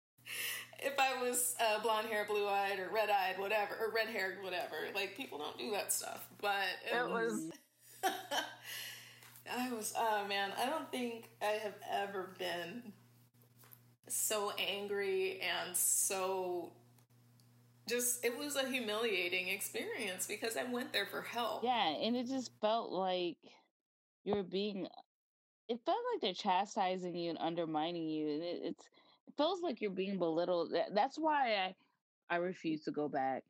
[0.82, 4.42] If I was uh, blonde hair, blue eyed, or red eyed, whatever, or red haired,
[4.42, 4.76] whatever.
[4.94, 6.26] Like people don't do that stuff.
[6.40, 7.50] But it, It was.
[9.52, 9.92] I was.
[9.96, 12.92] Oh man, I don't think I have ever been
[14.08, 16.72] so angry and so.
[17.88, 21.64] Just it was a humiliating experience because I went there for help.
[21.64, 23.36] Yeah, and it just felt like
[24.24, 24.86] you were being.
[25.68, 28.99] It felt like they're chastising you and undermining you, and it, it's it
[29.36, 30.74] feels like you're being belittled.
[30.94, 31.74] That's why I
[32.28, 33.42] I refuse to go back.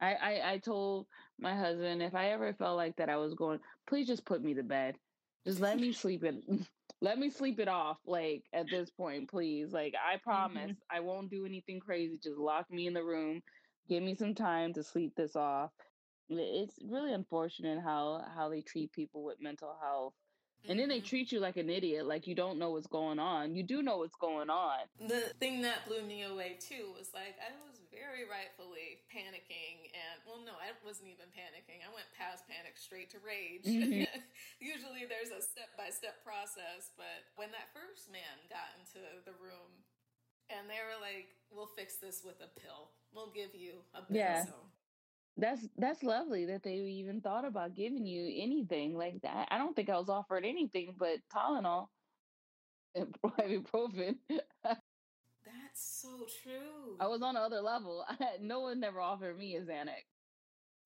[0.00, 1.06] I, I I told
[1.38, 4.54] my husband if I ever felt like that I was going, please just put me
[4.54, 4.96] to bed.
[5.46, 6.36] Just let me sleep it.
[7.02, 7.98] Let me sleep it off.
[8.06, 9.72] Like at this point, please.
[9.72, 10.22] Like I mm-hmm.
[10.24, 12.18] promise, I won't do anything crazy.
[12.22, 13.42] Just lock me in the room.
[13.88, 15.70] Give me some time to sleep this off.
[16.28, 20.14] It's really unfortunate how how they treat people with mental health,
[20.64, 21.04] and then they Mhm.
[21.04, 23.54] treat you like an idiot, like you don't know what's going on.
[23.54, 24.88] You do know what's going on.
[24.98, 30.22] The thing that blew me away too was like I was very rightfully panicking, and
[30.26, 31.84] well, no, I wasn't even panicking.
[31.84, 33.64] I went past panic straight to rage.
[33.64, 34.06] Mhm.
[34.60, 39.32] Usually there's a step by step process, but when that first man got into the
[39.34, 39.84] room
[40.48, 42.90] and they were like, "We'll fix this with a pill.
[43.12, 44.46] We'll give you a benzo." Yeah.
[45.38, 49.48] That's that's lovely that they even thought about giving you anything like that.
[49.50, 51.88] I don't think I was offered anything but Tylenol
[52.94, 54.16] and ibuprofen.
[55.44, 56.96] That's so true.
[57.00, 58.04] I was on another level.
[58.40, 60.04] no one never offered me a Xanax.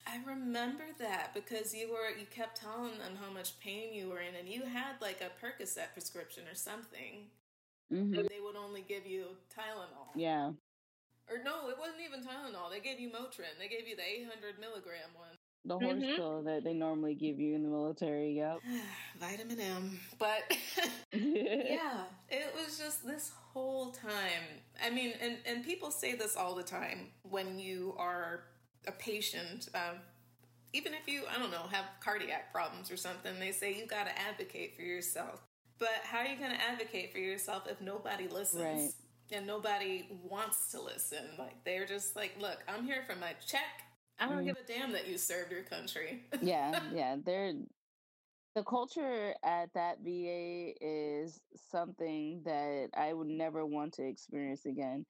[0.07, 4.21] I remember that because you were you kept telling them how much pain you were
[4.21, 7.27] in, and you had like a Percocet prescription or something.
[7.91, 10.09] hmm And they would only give you Tylenol.
[10.15, 10.53] Yeah,
[11.31, 12.71] Or no, it wasn't even Tylenol.
[12.71, 13.55] They gave you Motrin.
[13.59, 15.29] They gave you the 800 milligram one.
[15.67, 16.17] the horse Mhm.
[16.17, 18.33] pill that they normally give you in the military.
[18.33, 18.61] Yep.
[19.21, 20.01] Vitamin M.
[20.19, 20.43] But
[21.13, 24.43] yeah, it was just this whole time.
[24.83, 28.45] I mean, and, and people say this all the time when you are
[28.89, 29.69] a patient.
[29.75, 29.97] Um,
[30.73, 34.07] even if you, I don't know, have cardiac problems or something, they say you got
[34.07, 35.43] to advocate for yourself.
[35.79, 38.63] But how are you going to advocate for yourself if nobody listens?
[38.63, 38.91] Right.
[39.33, 41.25] And nobody wants to listen.
[41.39, 43.85] Like, they're just like, look, I'm here for my check.
[44.19, 44.47] I don't Mm.
[44.47, 46.25] give a damn that you served your country.
[46.43, 47.17] yeah, yeah.
[47.25, 47.55] They're
[48.57, 51.41] the culture at that VA is
[51.71, 55.07] something that I would never want to experience again.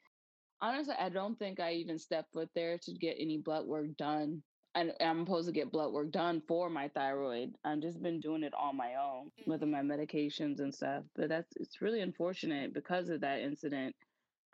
[0.61, 4.43] Honestly, I don't think I even stepped foot there to get any blood work done.
[4.75, 7.55] And I'm supposed to get blood work done for my thyroid.
[7.65, 11.03] I've just been doing it on my own with my medications and stuff.
[11.17, 13.97] But that's it's really unfortunate because of that incident.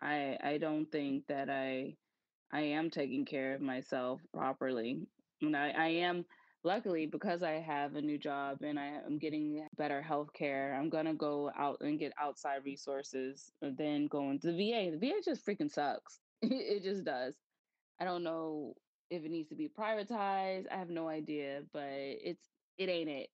[0.01, 1.97] I I don't think that I
[2.53, 5.07] I am taking care of myself properly.
[5.43, 6.25] And I, I am
[6.65, 10.91] luckily because I have a new job and I am getting better health care, I'm
[10.91, 14.91] gonna go out and get outside resources uh, and then go into the VA.
[14.91, 16.21] The VA just freaking sucks.
[16.43, 17.37] it just does.
[18.01, 18.75] I don't know
[19.11, 20.67] if it needs to be privatized.
[20.71, 23.31] I have no idea, but it's it ain't it.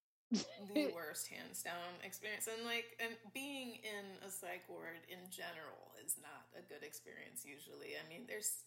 [0.74, 2.48] The worst hands down experience.
[2.48, 7.44] And like and being in a psych ward in general is not a good experience
[7.44, 7.94] usually.
[8.00, 8.64] I mean there's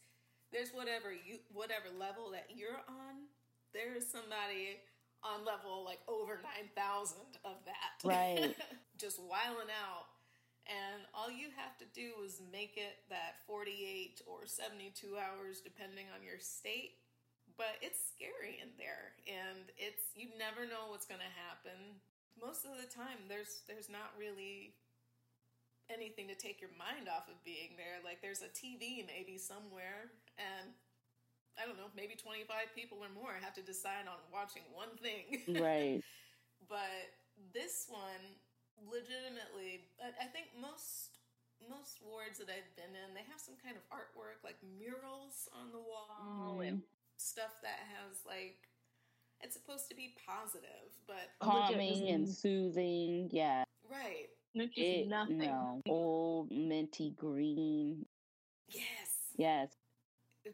[0.53, 3.27] there's whatever you whatever level that you're on
[3.75, 4.79] there's somebody
[5.19, 7.99] on level like over 9000 of that.
[8.07, 8.55] Right.
[8.97, 10.07] Just wiling out.
[10.65, 16.09] And all you have to do is make it that 48 or 72 hours depending
[16.15, 17.04] on your state
[17.57, 21.99] but it's scary in there and it's you never know what's going to happen.
[22.35, 24.75] Most of the time there's there's not really
[25.87, 28.03] anything to take your mind off of being there.
[28.03, 30.75] Like there's a tv maybe somewhere and
[31.55, 35.43] i don't know maybe 25 people or more have to decide on watching one thing.
[35.61, 36.03] Right.
[36.67, 37.13] But
[37.53, 38.39] this one
[38.75, 39.87] legitimately
[40.19, 41.15] i think most
[41.69, 45.71] most wards that I've been in, they have some kind of artwork, like murals on
[45.71, 46.67] the wall, mm.
[46.67, 46.81] and
[47.17, 48.57] stuff that has like
[49.41, 53.29] it's supposed to be positive, but calming and soothing.
[53.31, 54.27] Yeah, right.
[54.53, 55.37] It, nothing.
[55.37, 58.05] No, old minty green.
[58.69, 58.85] Yes.
[59.37, 59.69] Yes.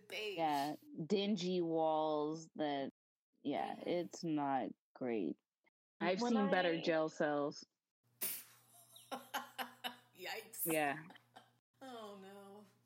[0.09, 0.38] Beige.
[0.38, 0.74] Yeah,
[1.07, 2.47] dingy walls.
[2.55, 2.89] That
[3.43, 3.93] yeah, yeah.
[3.93, 5.36] it's not great.
[5.99, 6.51] I've when seen I...
[6.51, 7.64] better jail cells.
[9.14, 10.62] Yikes.
[10.66, 10.95] Yeah.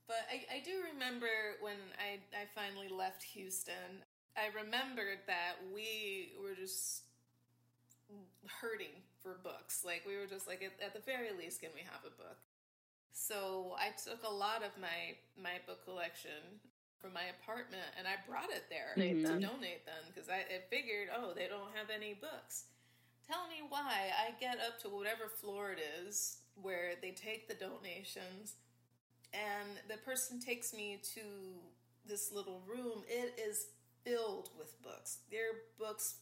[0.08, 4.06] But I, I do remember when I, I finally left Houston,
[4.38, 7.04] I remembered that we were just
[8.62, 9.84] hurting for books.
[9.84, 12.38] Like, we were just like, at, at the very least, can we have a book?
[13.14, 16.62] So I took a lot of my, my book collection
[17.00, 19.24] from my apartment and I brought it there mm-hmm.
[19.26, 22.66] to donate them because I, I figured, oh, they don't have any books.
[23.26, 27.56] Tell me why I get up to whatever floor it is where they take the
[27.56, 28.56] donations
[29.36, 31.22] and the person takes me to
[32.08, 33.04] this little room.
[33.08, 33.68] It is
[34.04, 35.20] filled with books.
[35.32, 36.16] There are books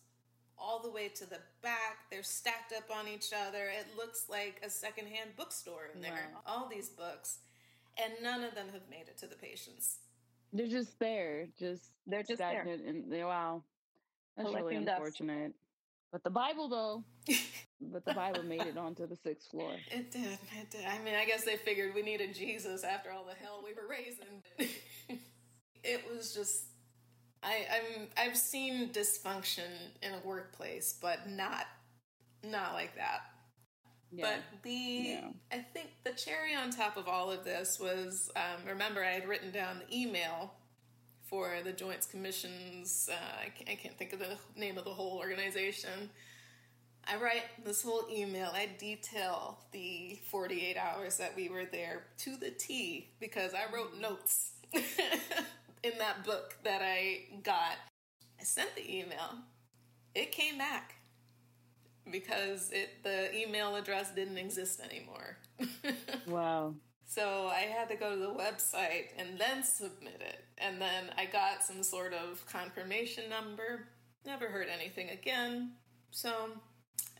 [0.57, 2.09] all the way to the back.
[2.11, 3.65] They're stacked up on each other.
[3.65, 6.29] It looks like a secondhand bookstore in there.
[6.33, 6.41] Wow.
[6.45, 7.39] All these books.
[8.01, 9.99] And none of them have made it to the patients.
[10.51, 11.47] They're just there.
[11.59, 12.89] Just they're just stagnant there.
[12.89, 13.63] and they wow.
[14.37, 15.47] That's Collecting really unfortunate.
[15.47, 15.55] Dust.
[16.11, 17.03] But the Bible though
[17.91, 19.71] but the Bible made it onto the sixth floor.
[19.91, 20.39] It did.
[20.59, 20.85] It did.
[20.85, 23.87] I mean, I guess they figured we needed Jesus after all the hell we were
[23.89, 25.19] raising.
[25.83, 26.65] it was just.
[27.41, 29.69] I, I'm I've seen dysfunction
[30.01, 31.65] in a workplace, but not
[32.43, 33.21] not like that.
[34.11, 34.25] Yeah.
[34.35, 35.27] But the yeah.
[35.51, 39.27] I think the cherry on top of all of this was um, remember I had
[39.27, 40.53] written down the email
[41.23, 44.93] for the Joints Commission's uh, I, can't, I can't think of the name of the
[44.93, 46.11] whole organization
[47.05, 48.49] I write this whole email.
[48.53, 53.99] I detail the 48 hours that we were there to the T because I wrote
[53.99, 57.77] notes in that book that I got.
[58.39, 59.39] I sent the email.
[60.15, 60.95] It came back
[62.09, 65.37] because it the email address didn't exist anymore.
[66.27, 66.73] wow.
[67.05, 70.45] So I had to go to the website and then submit it.
[70.57, 73.87] And then I got some sort of confirmation number.
[74.25, 75.73] Never heard anything again.
[76.11, 76.31] So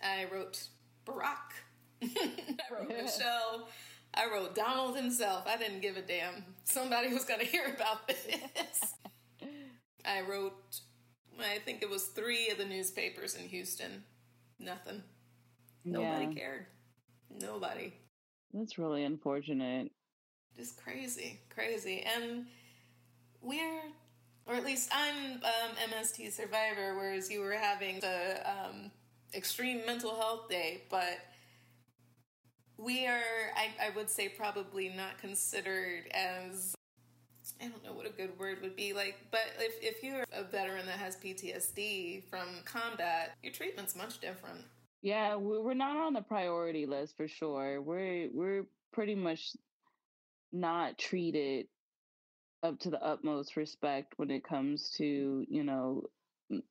[0.02, 0.68] I wrote
[1.06, 1.54] Barack.
[2.04, 3.68] I wrote Michelle.
[4.14, 5.46] I wrote Donald himself.
[5.48, 6.46] I didn't give a damn.
[6.64, 8.96] Somebody was going to hear about this.
[10.06, 10.82] I wrote,
[11.40, 14.04] I think it was three of the newspapers in Houston.
[14.60, 15.02] Nothing.
[15.84, 16.34] Nobody yeah.
[16.34, 16.66] cared.
[17.30, 17.94] Nobody.
[18.54, 19.92] That's really unfortunate.
[20.56, 22.06] Just crazy, crazy.
[22.16, 22.46] And
[23.42, 23.82] we're,
[24.46, 28.92] or at least I'm um, MST survivor, whereas you were having the um,
[29.36, 31.20] extreme mental health day, but
[32.78, 33.22] we are,
[33.56, 36.76] I, I would say, probably not considered as
[37.62, 40.44] I don't know what a good word would be like, but if, if you're a
[40.44, 44.62] veteran that has PTSD from combat, your treatment's much different.
[45.02, 47.82] Yeah, we're not on the priority list for sure.
[47.82, 48.64] We're we're
[48.94, 49.52] pretty much
[50.54, 51.68] not treated
[52.64, 56.04] up to the utmost respect when it comes to you know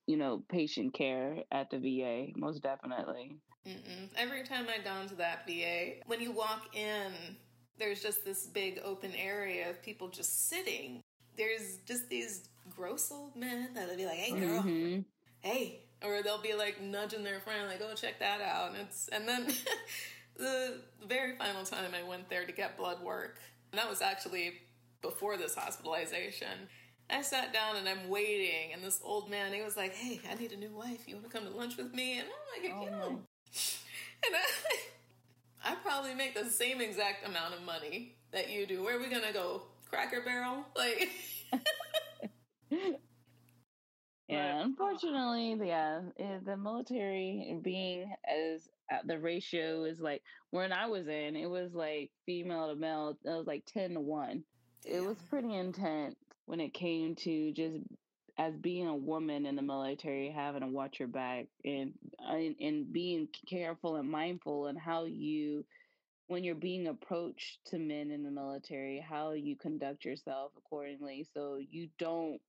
[0.07, 3.37] you know, patient care at the VA, most definitely.
[3.67, 4.09] Mm-mm.
[4.17, 7.11] Every time I go into that VA, when you walk in,
[7.77, 11.01] there's just this big open area of people just sitting.
[11.37, 15.01] There's just these gross old men that'll be like, "Hey, girl, mm-hmm.
[15.41, 19.07] hey," or they'll be like nudging their friend, like, "Oh, check that out." And it's
[19.07, 19.47] and then
[20.37, 23.39] the very final time I went there to get blood work,
[23.71, 24.61] and that was actually
[25.01, 26.69] before this hospitalization
[27.13, 30.33] I sat down and I'm waiting, and this old man, he was like, "Hey, I
[30.33, 31.07] need a new wife.
[31.07, 33.07] You want to come to lunch with me?" And I'm like, "You know,"
[34.25, 34.41] and I,
[35.71, 38.83] I probably make the same exact amount of money that you do.
[38.83, 39.61] Where are we gonna go?
[39.89, 41.09] Cracker Barrel, like.
[44.29, 50.87] Yeah, unfortunately, yeah, eh, the military being as uh, the ratio is like when I
[50.87, 54.43] was in, it was like female to male, it was like 10 to 1.
[54.85, 56.15] It was pretty intense
[56.45, 57.77] when it came to just
[58.37, 61.93] as being a woman in the military, having to watch your back and
[62.27, 65.65] uh, and, and being careful and mindful and how you
[66.27, 71.59] when you're being approached to men in the military, how you conduct yourself accordingly so
[71.69, 72.39] you don't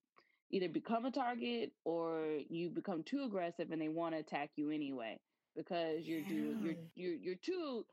[0.51, 4.71] either become a target or you become too aggressive and they want to attack you
[4.71, 5.19] anyway
[5.57, 6.55] because you're yeah.
[6.61, 7.85] you're you're you're too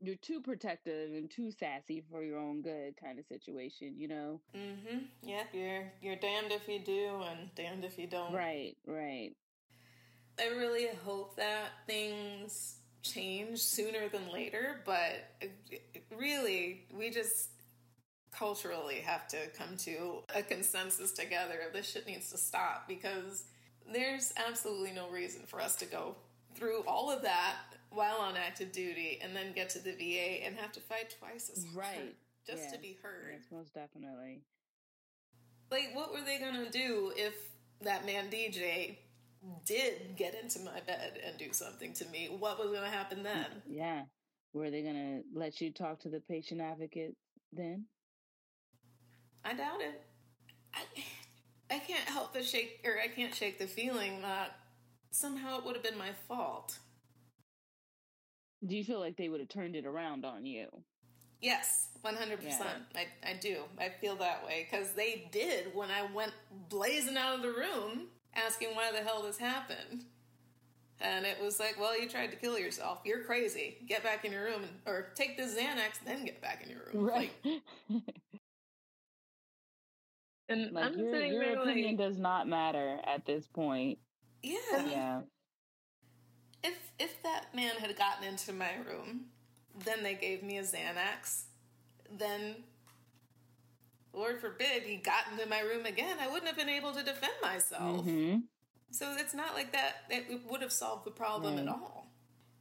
[0.00, 4.40] you're too protective and too sassy for your own good kind of situation, you know.
[4.54, 5.08] Mm Mhm.
[5.22, 8.32] Yep, you're you're damned if you do and damned if you don't.
[8.32, 9.32] Right, right.
[10.38, 15.34] I really hope that things change sooner than later, but
[16.10, 17.50] really we just
[18.32, 21.70] culturally have to come to a consensus together.
[21.72, 23.44] This shit needs to stop because
[23.92, 26.16] there's absolutely no reason for us to go
[26.54, 27.56] through all of that
[27.90, 31.50] while on active duty and then get to the VA and have to fight twice
[31.54, 32.14] as hard right.
[32.46, 32.72] just yes.
[32.72, 33.32] to be heard.
[33.32, 34.42] Yes, most definitely.
[35.70, 37.34] Like, what were they gonna do if
[37.82, 38.96] that man DJ
[39.64, 42.28] did get into my bed and do something to me?
[42.38, 43.46] What was gonna happen then?
[43.68, 44.02] Yeah.
[44.52, 47.14] Were they gonna let you talk to the patient advocate
[47.52, 47.84] then?
[49.44, 50.02] I doubt it.
[50.74, 50.80] I,
[51.74, 54.56] I can't help but shake, or I can't shake the feeling that
[55.10, 56.78] somehow it would have been my fault.
[58.66, 60.68] Do you feel like they would have turned it around on you?
[61.40, 62.42] Yes, 100%.
[62.42, 62.58] Yeah.
[62.94, 63.62] I, I do.
[63.78, 66.32] I feel that way because they did when I went
[66.68, 70.04] blazing out of the room asking why the hell this happened.
[71.00, 72.98] And it was like, well, you tried to kill yourself.
[73.04, 73.78] You're crazy.
[73.88, 76.80] Get back in your room, and, or take the Xanax, then get back in your
[76.92, 77.06] room.
[77.06, 77.32] Right.
[77.42, 78.02] Like,
[80.50, 83.98] and like I'm your, sitting your there opinion like, does not matter at this point.
[84.42, 84.58] Yeah.
[84.90, 85.20] Yeah.
[86.62, 89.26] If if that man had gotten into my room,
[89.84, 91.44] then they gave me a Xanax,
[92.18, 92.56] then
[94.12, 97.32] Lord forbid he got into my room again, I wouldn't have been able to defend
[97.42, 98.04] myself.
[98.04, 98.38] Mm-hmm.
[98.90, 102.08] So it's not like that it would have solved the problem at all.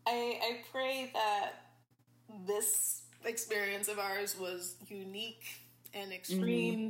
[0.08, 1.54] I I pray that
[2.48, 5.46] this experience of ours was unique
[5.94, 6.80] and extreme.
[6.80, 6.90] Mm-hmm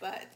[0.00, 0.26] but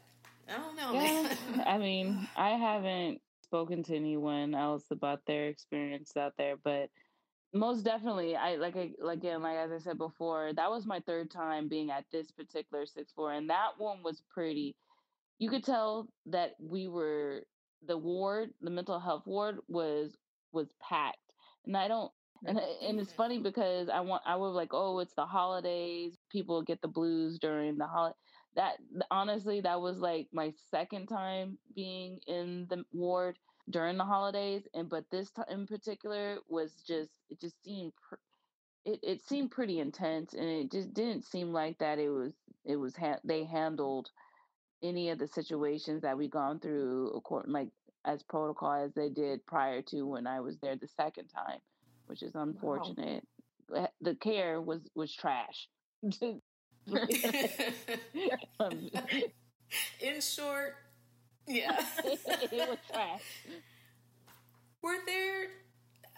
[0.48, 6.16] I don't know, yeah, I mean, I haven't spoken to anyone else about their experience
[6.16, 6.90] out there, but
[7.54, 11.00] most definitely, I like I like again, like as I said before, that was my
[11.00, 14.76] third time being at this particular six floor, and that one was pretty.
[15.38, 17.44] You could tell that we were
[17.82, 20.16] the ward, the mental health ward was
[20.52, 21.32] was packed,
[21.64, 22.12] and I don't.
[22.44, 26.18] And, and it's funny because I want I was like, oh, it's the holidays.
[26.30, 28.14] People get the blues during the holiday
[28.58, 28.78] that
[29.12, 33.38] honestly that was like my second time being in the ward
[33.70, 38.16] during the holidays and but this time in particular was just it just seemed pr-
[38.84, 42.32] it, it seemed pretty intense and it just didn't seem like that it was
[42.64, 44.10] it was ha- they handled
[44.82, 47.68] any of the situations that we gone through according like
[48.04, 51.60] as protocol as they did prior to when I was there the second time
[52.06, 53.22] which is unfortunate
[53.68, 53.88] wow.
[54.00, 55.68] the care was was trash
[60.00, 60.76] In short,
[61.46, 61.80] yeah.
[62.04, 63.22] it was trash.
[64.82, 65.48] Were there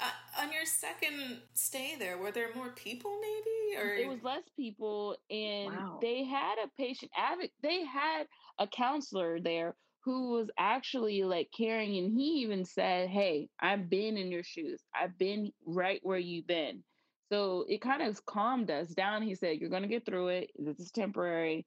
[0.01, 2.19] uh, on your second stay there?
[2.19, 5.99] Were there more people, maybe, or it was less people, and wow.
[6.01, 7.53] they had a patient advocate.
[7.63, 8.25] They had
[8.59, 14.17] a counselor there who was actually like caring, and he even said, "Hey, I've been
[14.17, 14.81] in your shoes.
[14.95, 16.83] I've been right where you've been."
[17.31, 19.23] So it kind of calmed us down.
[19.23, 20.51] He said, You're going to get through it.
[20.59, 21.67] This is temporary.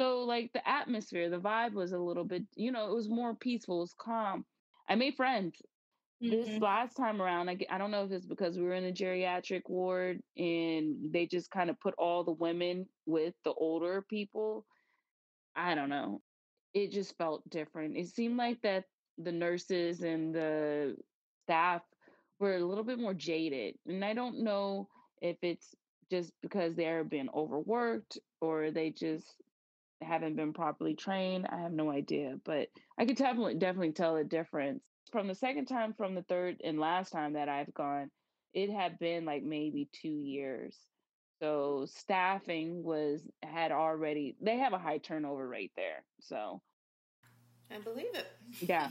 [0.00, 3.34] So, like, the atmosphere, the vibe was a little bit, you know, it was more
[3.34, 4.44] peaceful, it was calm.
[4.88, 5.62] I made friends.
[6.22, 6.30] Mm-hmm.
[6.30, 8.92] This last time around, I, I don't know if it's because we were in the
[8.92, 14.64] geriatric ward and they just kind of put all the women with the older people.
[15.54, 16.22] I don't know.
[16.72, 17.96] It just felt different.
[17.96, 18.84] It seemed like that
[19.18, 20.96] the nurses and the
[21.44, 21.82] staff
[22.40, 23.76] were a little bit more jaded.
[23.86, 24.88] And I don't know
[25.20, 25.74] if it's
[26.10, 29.26] just because they're been overworked or they just
[30.02, 31.46] haven't been properly trained.
[31.50, 35.66] I have no idea, but I could definitely definitely tell a difference from the second
[35.66, 38.10] time, from the third and last time that I've gone.
[38.52, 40.76] It had been like maybe two years.
[41.40, 46.04] So staffing was had already they have a high turnover rate there.
[46.20, 46.60] So
[47.70, 48.26] I believe it.
[48.60, 48.90] yeah.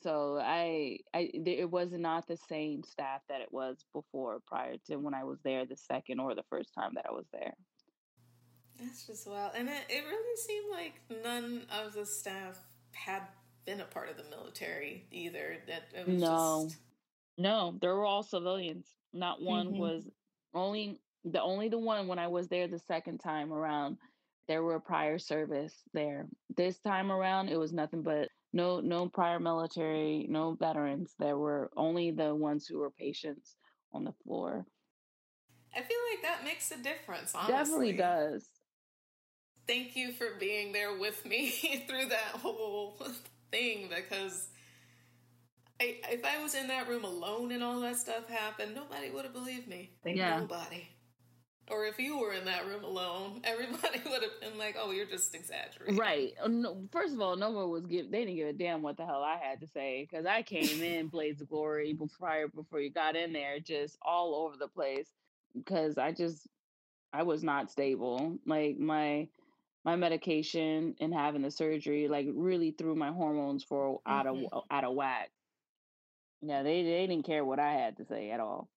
[0.00, 4.96] So I, I, it was not the same staff that it was before, prior to
[4.96, 7.54] when I was there the second or the first time that I was there.
[8.80, 12.58] That's just wild, and it, it really seemed like none of the staff
[12.92, 13.22] had
[13.64, 15.58] been a part of the military either.
[15.68, 16.78] That it was no, just
[17.38, 18.86] no, they were all civilians.
[19.12, 19.78] Not one Mhm.
[19.78, 20.08] was
[20.54, 23.98] only the only the one when I was there the second time around.
[24.48, 26.26] There were prior service there.
[26.56, 31.14] This time around, it was nothing but no no prior military, no veterans.
[31.18, 33.56] There were only the ones who were patients
[33.92, 34.66] on the floor.
[35.74, 37.34] I feel like that makes a difference.
[37.34, 37.52] Honestly.
[37.54, 38.48] Definitely does.
[39.66, 41.50] Thank you for being there with me
[41.88, 43.00] through that whole
[43.50, 44.48] thing because
[45.80, 49.24] I, if I was in that room alone and all that stuff happened, nobody would
[49.24, 49.92] have believed me.
[50.04, 50.40] Yeah.
[50.40, 50.88] Nobody.
[51.72, 55.06] Or if you were in that room alone, everybody would have been like, "Oh, you're
[55.06, 56.34] just exaggerating." Right.
[56.42, 58.10] Uh, No, first of all, no one was give.
[58.10, 60.62] They didn't give a damn what the hell I had to say because I came
[60.82, 64.68] in Blades of Glory before prior before you got in there, just all over the
[64.68, 65.08] place.
[65.56, 66.46] Because I just
[67.12, 68.38] I was not stable.
[68.46, 69.28] Like my
[69.84, 74.62] my medication and having the surgery like really threw my hormones for out of Mhm.
[74.70, 75.30] out of whack.
[76.42, 78.68] Yeah, they they didn't care what I had to say at all.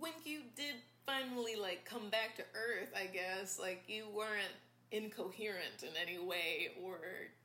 [0.00, 0.74] When you did
[1.06, 4.54] finally like come back to Earth, I guess like you weren't
[4.90, 6.98] incoherent in any way, or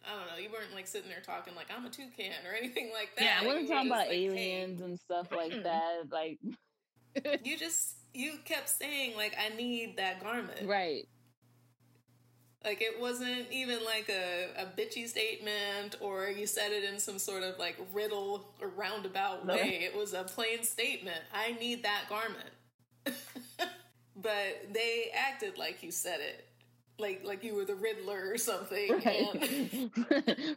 [0.05, 2.91] I don't know, you weren't like sitting there talking like I'm a toucan or anything
[2.93, 3.23] like that.
[3.23, 6.03] Yeah, I You wasn't were talking about like, "Hey." aliens and stuff like that.
[6.11, 6.39] Like
[7.43, 10.67] you just you kept saying like I need that garment.
[10.67, 11.07] right.
[12.63, 17.19] Like it wasn't even like a, a bitchy statement or you said it in some
[17.19, 19.55] sort of like riddle or roundabout No.
[19.55, 19.79] way.
[19.83, 21.19] It was a plain statement.
[21.33, 22.49] I need that garment.
[24.15, 26.47] but they acted like you said it.
[26.99, 28.91] Like like you were the Riddler or something.
[29.03, 29.89] Right.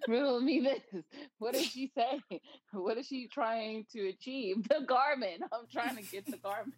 [0.08, 1.02] Riddle me this.
[1.38, 2.20] What did she say?
[2.72, 4.68] What is she trying to achieve?
[4.68, 5.42] The garment.
[5.52, 6.74] I'm trying to get the garment.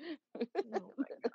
[0.36, 1.31] oh my god.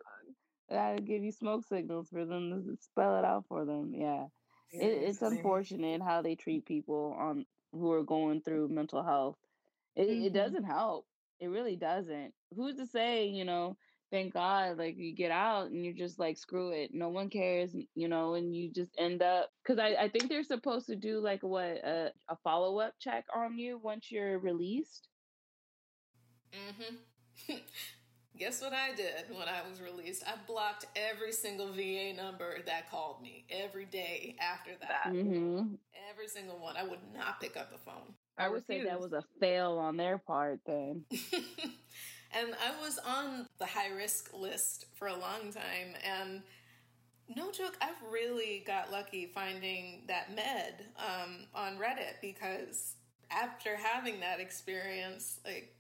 [0.72, 3.94] I give you smoke signals for them to spell it out for them.
[3.94, 4.28] Yeah.
[4.72, 9.38] It, it's unfortunate how they treat people on who are going through mental health.
[9.96, 10.26] It, Mhm.
[10.28, 11.08] it doesn't help.
[11.40, 12.34] It really doesn't.
[12.56, 13.78] Who's to say, you know,
[14.12, 16.94] thank God, like you get out and you're just like, screw it.
[16.94, 19.50] No one cares, you know, and you just end up.
[19.64, 23.26] Because I, I think they're supposed to do like what, a, a follow up check
[23.36, 25.10] on you once you're released.
[26.54, 26.96] hmm
[28.38, 30.24] Guess what I did when I was released?
[30.28, 35.12] I blocked every single VA number that called me every day after that.
[35.12, 35.76] hmm
[36.10, 36.78] Every single one.
[36.78, 38.14] I would not pick up the phone.
[38.38, 41.04] I would say that was a fail on their part then.
[41.12, 45.96] and I was on the high risk list for a long time.
[46.06, 46.44] And
[47.36, 52.94] no joke, I've really got lucky finding that med um, on Reddit because
[53.32, 55.74] after having that experience, like,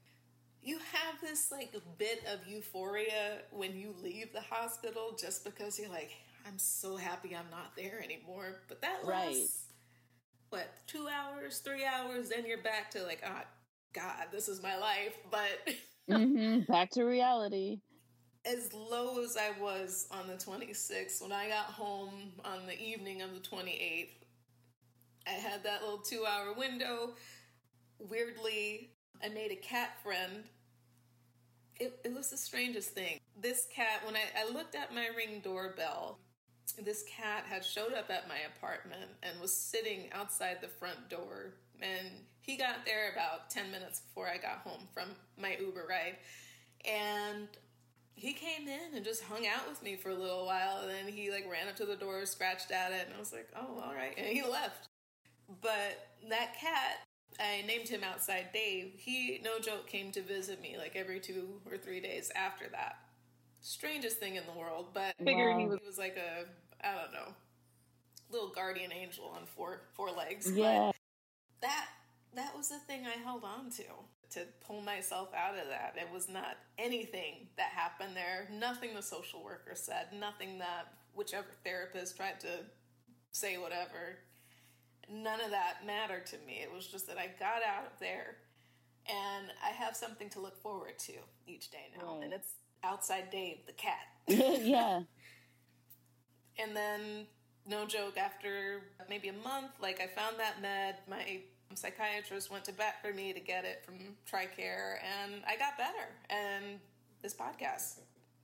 [0.63, 5.89] you have this like bit of euphoria when you leave the hospital just because you're
[5.89, 6.11] like,
[6.45, 8.61] I'm so happy I'm not there anymore.
[8.67, 9.47] But that lasts Right.
[10.49, 13.45] what two hours, three hours, then you're back to like, ah,
[13.93, 15.15] God, this is my life.
[15.31, 15.75] But
[16.09, 17.81] hmm Back to reality.
[18.45, 23.21] as low as I was on the 26th, when I got home on the evening
[23.21, 24.09] of the 28th,
[25.27, 27.13] I had that little two hour window.
[27.99, 28.91] Weirdly,
[29.23, 30.43] I made a cat friend.
[31.79, 33.19] It, it was the strangest thing.
[33.39, 36.19] This cat, when I, I looked at my ring doorbell,
[36.83, 41.53] this cat had showed up at my apartment and was sitting outside the front door.
[41.81, 42.07] And
[42.41, 45.09] he got there about 10 minutes before I got home from
[45.39, 46.17] my Uber ride.
[46.85, 47.47] And
[48.13, 50.81] he came in and just hung out with me for a little while.
[50.81, 53.31] And then he like ran up to the door, scratched at it, and I was
[53.31, 54.13] like, oh, all right.
[54.17, 54.87] And he left.
[55.61, 57.06] But that cat,
[57.39, 58.93] I named him Outside Dave.
[58.97, 62.97] He, no joke, came to visit me like every two or three days after that.
[63.61, 65.71] Strangest thing in the world, but figured he Wow.
[65.71, 66.45] was, he was like a,
[66.87, 67.33] I don't know,
[68.31, 70.51] little guardian angel on four four legs.
[70.51, 70.91] Yeah.
[70.91, 70.95] But
[71.61, 71.87] that
[72.35, 73.83] that was the thing I held on to
[74.31, 75.95] to pull myself out of that.
[75.97, 78.47] It was not anything that happened there.
[78.51, 80.07] Nothing the social worker said.
[80.19, 82.49] Nothing that whichever therapist tried to
[83.31, 84.19] say whatever.
[85.11, 86.59] None of that mattered to me.
[86.61, 88.37] It was just that I got out of there
[89.07, 91.13] and I have something to look forward to
[91.45, 92.15] each day now.
[92.15, 92.25] Right.
[92.25, 92.53] And it's
[92.83, 93.95] outside Dave, the cat.
[94.27, 95.01] yeah.
[96.59, 97.27] And then,
[97.65, 100.95] no joke, after maybe a month, like I found that med.
[101.07, 101.41] My
[101.75, 103.95] psychiatrist went to bat for me to get it from
[104.29, 106.09] TRICARE, and I got better.
[106.29, 106.79] And
[107.21, 107.99] this podcast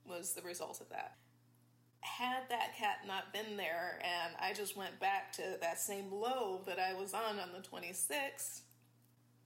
[0.06, 1.16] was the result of that.
[2.04, 6.60] Had that cat not been there, and I just went back to that same low
[6.66, 8.60] that I was on on the 26th,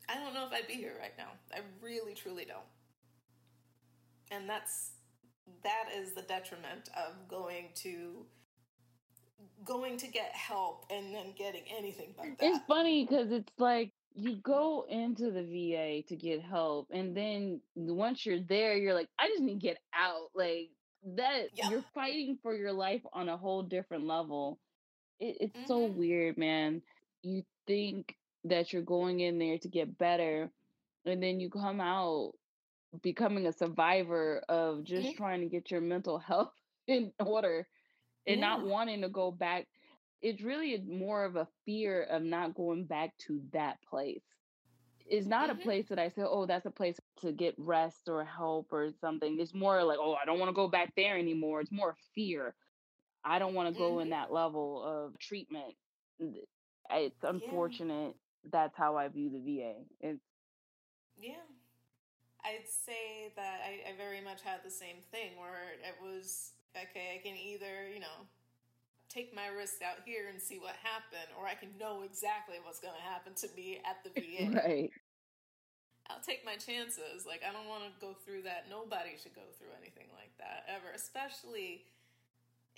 [0.08, 1.28] I don't know if I'd be here right now.
[1.52, 2.58] I really, truly don't.
[4.30, 4.90] And that's
[5.62, 8.26] that is the detriment of going to
[9.64, 12.46] going to get help and then getting anything but that.
[12.46, 17.60] It's funny because it's like you go into the VA to get help, and then
[17.76, 20.30] once you're there, you're like, I just need to get out.
[20.34, 20.70] Like
[21.02, 21.64] that, Yeah.
[21.64, 24.60] you're fighting for your life on a whole different level.
[25.20, 25.86] It, it's so Mhm.
[25.86, 26.82] weird, man.
[27.22, 30.52] You think that you're going in there to get better,
[31.04, 32.32] and then you come out
[33.02, 35.16] becoming a survivor of just Mhm.
[35.16, 36.54] trying to get your mental health
[36.86, 37.68] in order
[38.26, 39.68] and not wanting to go back.
[40.22, 44.24] It's really more of a fear of not going back to that place.
[45.10, 45.52] It's not Mhm.
[45.52, 48.90] a place that I say, oh, that's a place to get rest or help or
[49.00, 49.38] something.
[49.40, 51.60] It's more like, oh, I don't want to go back there anymore.
[51.60, 52.54] It's more fear.
[53.24, 54.10] I don't want to go in Mhm.
[54.10, 55.74] that level of treatment.
[56.90, 58.14] It's unfortunate.
[58.50, 59.74] That's how I view the VA.
[60.00, 60.20] It's
[61.16, 61.44] Yeah.
[62.44, 67.18] I'd say that I, I very much had the same thing where it was okay,
[67.18, 68.26] I can either, you know,
[69.08, 72.80] take my risk out here and see what happened, or I can know exactly what's
[72.80, 74.52] going to happen to me at the VA.
[74.60, 74.90] right.
[76.08, 77.28] I'll take my chances.
[77.28, 78.68] Like, I don't want to go through that.
[78.68, 81.84] Nobody should go through anything like that ever, especially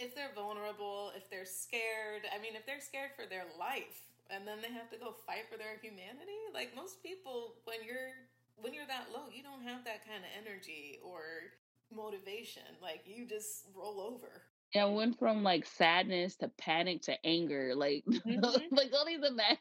[0.00, 2.26] if they're vulnerable, if they're scared.
[2.26, 5.46] I mean, if they're scared for their life and then they have to go fight
[5.52, 8.16] for their humanity, like most people when you're
[8.56, 11.54] when you're that low, you don't have that kind of energy or
[11.92, 12.64] motivation.
[12.80, 14.42] Like you just roll over.
[14.74, 17.74] Yeah, I went from like sadness to panic to anger.
[17.74, 18.70] Like, Mhm.
[18.70, 19.58] like all these imagine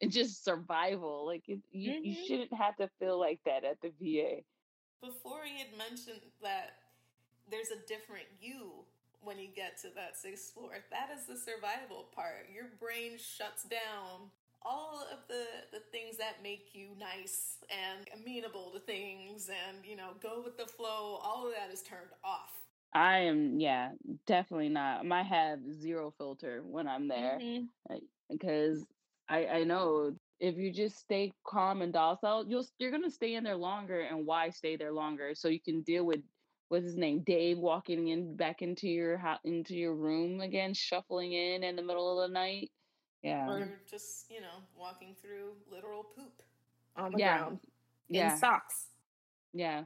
[0.00, 1.26] and just survival.
[1.26, 2.26] Like it, you, you Mhm.
[2.26, 4.44] shouldn't have to feel like that at the VA.
[5.00, 6.78] Before he had mentioned that
[7.50, 8.84] there's a different you
[9.20, 10.84] when you get to that sixth floor.
[10.90, 12.48] That is the survival part.
[12.52, 14.30] Your brain shuts down
[14.64, 19.96] all of the, the things that make you nice and amenable to things and, you
[19.96, 21.18] know, go with the flow.
[21.22, 22.61] All of that is turned off.
[22.94, 23.90] I am, yeah,
[24.26, 25.00] definitely not.
[25.00, 27.64] Um, I might have zero filter when I'm there mm-hmm.
[27.94, 27.98] uh,
[28.30, 28.84] because
[29.28, 33.44] I I know if you just stay calm and docile, you'll you're gonna stay in
[33.44, 34.00] there longer.
[34.00, 35.34] And why stay there longer?
[35.34, 36.20] So you can deal with
[36.68, 41.32] what's his name, Dave, walking in back into your house into your room again, shuffling
[41.32, 42.70] in in the middle of the night.
[43.22, 46.42] Yeah, Or just, you know, walking through literal poop.
[46.96, 47.38] on the Yeah.
[47.38, 47.60] ground
[48.08, 48.86] yeah, in socks.
[49.52, 49.84] yeah.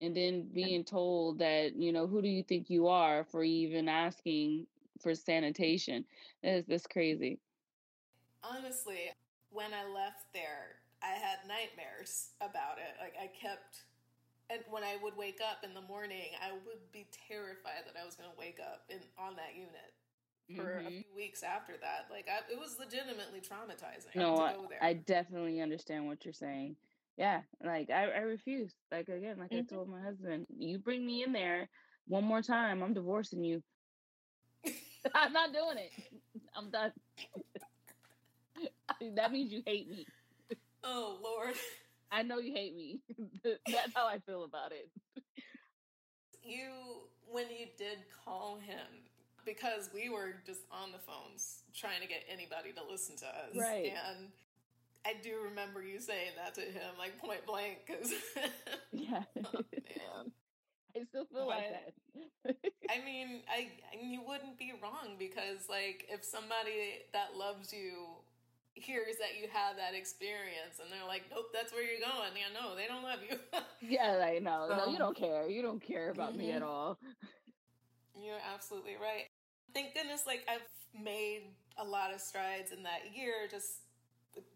[0.00, 3.88] And then being told that you know who do you think you are for even
[3.88, 4.66] asking
[5.00, 6.04] for sanitation?
[6.42, 7.40] is this crazy.
[8.42, 9.10] honestly,
[9.50, 12.96] when I left there, I had nightmares about it.
[13.00, 13.84] Like I kept
[14.48, 18.04] and when I would wake up in the morning, I would be terrified that I
[18.06, 19.90] was going to wake up in on that unit
[20.54, 21.02] for a Mhm.
[21.02, 22.06] few weeks after that.
[22.10, 24.78] Like I, it was legitimately traumatizing No, to I, go there.
[24.80, 26.76] I definitely understand what you're saying.
[27.16, 28.72] Yeah, like I, I refuse.
[28.92, 29.60] Like again, like Mhm.
[29.60, 31.68] I told my husband, you bring me in there
[32.08, 33.62] one more time, I'm divorcing you.
[35.14, 35.92] I'm not doing it.
[36.54, 36.92] I'm done.
[39.16, 40.06] that means you hate me.
[40.84, 41.54] oh Lord,
[42.12, 43.00] I know you hate me.
[43.44, 44.90] That's how I feel about it.
[46.42, 46.68] you
[47.28, 48.86] when you did call him
[49.44, 53.54] because we were just on the phones trying to get anybody to listen to us,
[53.56, 53.92] Right.
[54.16, 54.28] And
[55.06, 58.12] I do remember you saying that to him, like point blank, because
[58.92, 59.22] Yeah.
[59.44, 60.32] Oh, man.
[60.96, 62.54] I still feel like that.
[62.90, 68.06] I mean, I and you wouldn't be wrong because like if somebody that loves you
[68.74, 72.32] hears that you have that experience and they're like, nope, that's where you're going.
[72.36, 73.38] Yeah, no, they don't love you.
[73.80, 75.48] yeah, like no, no, you don't care.
[75.48, 76.66] You don't care about me at Mhm.
[76.66, 76.98] all.
[78.14, 79.26] You're absolutely right.
[79.74, 80.66] Thank goodness, like I've
[80.98, 83.80] made a lot of strides in that year just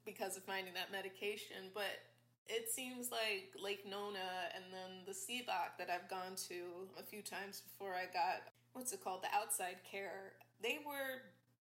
[0.05, 1.71] because of finding that medication.
[1.75, 2.01] But
[2.49, 7.23] it seems like Lake Nona and then the CBOC that I've gone to a few
[7.23, 10.35] times before I got what's it called, the outside care.
[10.63, 11.23] They were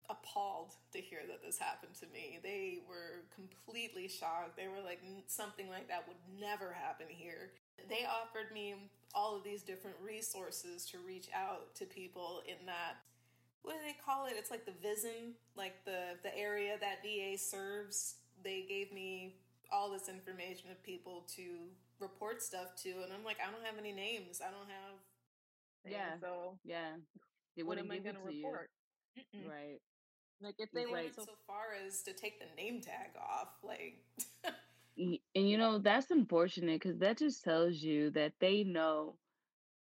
[0.08, 2.38] appalled to hear that this happened to me.
[2.42, 4.56] They were completely shocked.
[4.56, 7.50] They were like, something like that would never happen here.
[7.88, 8.74] They offered me
[9.14, 12.96] all of these different resources to reach out to people in that
[13.62, 14.34] what do they call it?
[14.36, 18.14] It's like the VISN, like the the area that VA serves.
[18.46, 19.34] They gave me
[19.72, 21.42] all this information of people to
[21.98, 24.40] report stuff to, and I'm like, I don't have any names.
[24.40, 24.94] I don't have.
[25.84, 26.14] Yeah.
[26.20, 26.92] So Yeah.
[27.56, 28.70] They what wouldn't am I going to report?
[29.16, 29.48] you.
[29.50, 29.80] Right.
[30.40, 33.48] Like if They they went like- so far as to take the name tag off.
[33.64, 34.04] Like,
[34.98, 35.18] And
[35.50, 39.16] you know, that's unfortunate because that just tells you that they know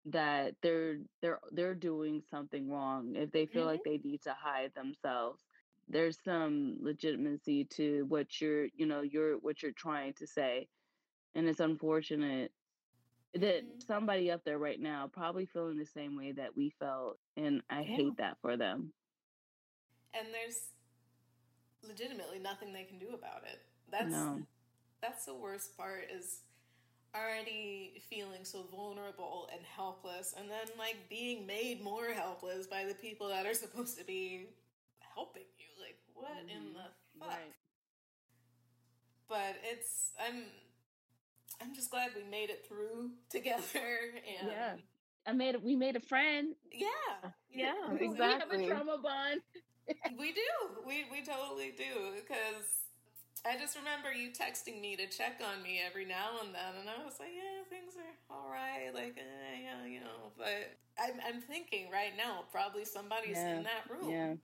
[0.07, 4.03] that they're they're they're doing something wrong if they feel like mm-hmm.
[4.05, 5.43] they need to hide themselves.
[5.89, 10.69] There's some legitimacy to what you're, you know, you're what you're trying to say.
[11.35, 12.53] And it's unfortunate
[13.35, 13.83] that Mhm.
[13.87, 17.83] somebody up there right now probably feeling the same way that we felt and I
[17.83, 17.97] Yeah.
[17.97, 18.93] hate that for them.
[20.15, 20.69] and there's
[21.83, 23.61] legitimately nothing they can do about it.
[23.91, 24.47] That's No.
[25.01, 26.41] that's the worst part is
[27.15, 32.95] already feeling so vulnerable and helpless and then like being made more helpless by the
[32.95, 34.49] people that are supposed to be
[35.01, 35.45] helping
[36.25, 36.75] what in Mhm.
[36.75, 36.89] the
[37.21, 37.29] fuck?
[37.29, 37.55] Right.
[39.29, 40.45] But it's I'm
[41.61, 44.77] I'm just glad we made it through together and Yeah.
[45.27, 46.55] I made we made a friend.
[46.71, 48.59] yeah, Yeah, we- exactly.
[48.59, 49.41] We have a trauma bond.
[50.19, 50.51] We do.
[50.87, 52.65] We we totally do because
[53.45, 56.89] I just remember you texting me to check on me every now and then, and
[56.89, 60.33] I was like, yeah, things are all right, like eh, yeah, you know.
[60.39, 64.35] But I'm I'm thinking right now, probably somebody's Yeah, in that room, Yeah.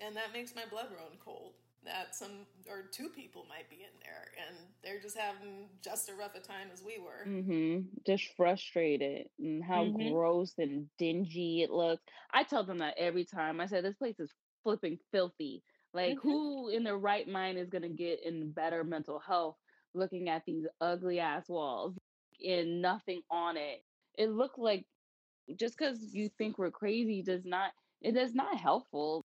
[0.00, 1.54] And that makes my blood run cold.
[1.84, 6.16] That some or two people might be in there, and they're just having just as
[6.16, 7.30] rough a time as we were.
[7.32, 9.96] hmm Just frustrated and how Mhm.
[9.96, 12.02] gross and dingy it looks.
[12.32, 13.60] I tell them that every time.
[13.60, 14.32] I said this place is
[14.62, 15.62] flipping filthy.
[15.92, 16.22] Like Mhm.
[16.22, 19.56] who in their right mind is gonna get in better mental health
[19.94, 21.96] looking at these ugly ass walls
[22.46, 23.82] and nothing on it?
[24.16, 24.86] It looked like
[25.56, 29.24] just because you think we're crazy does not it is not helpful.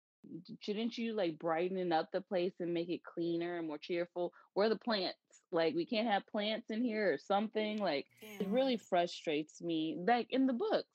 [0.60, 4.34] Shouldn't you like brighten up the place and make it cleaner and more cheerful?
[4.54, 5.18] Where are the plants?
[5.52, 7.80] Like we can't have plants in here or something.
[7.80, 8.08] Like
[8.40, 9.98] it really frustrates me.
[10.06, 10.90] Like in the books,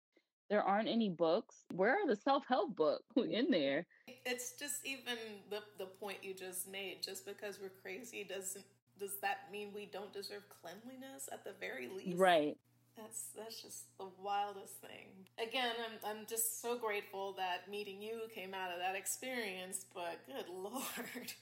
[0.51, 1.55] there aren't any books.
[1.75, 3.87] Where are the self help books in there?
[4.25, 5.17] It's just even
[5.51, 7.03] the the point you just made.
[7.03, 8.65] Just because we're crazy doesn't
[8.99, 12.19] does that mean we don't deserve cleanliness at the very least?
[12.19, 12.57] Right.
[12.99, 15.29] That's that's just the wildest thing.
[15.39, 19.87] Again, I'm I'm just so grateful that meeting you came out of that experience.
[19.95, 21.33] But good lord,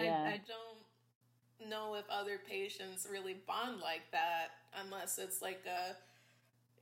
[0.00, 0.24] Yeah.
[0.26, 4.48] I, I don't know if other patients really bond like that
[4.84, 5.96] unless it's like a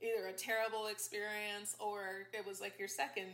[0.05, 3.27] either a terrible experience or it was like your second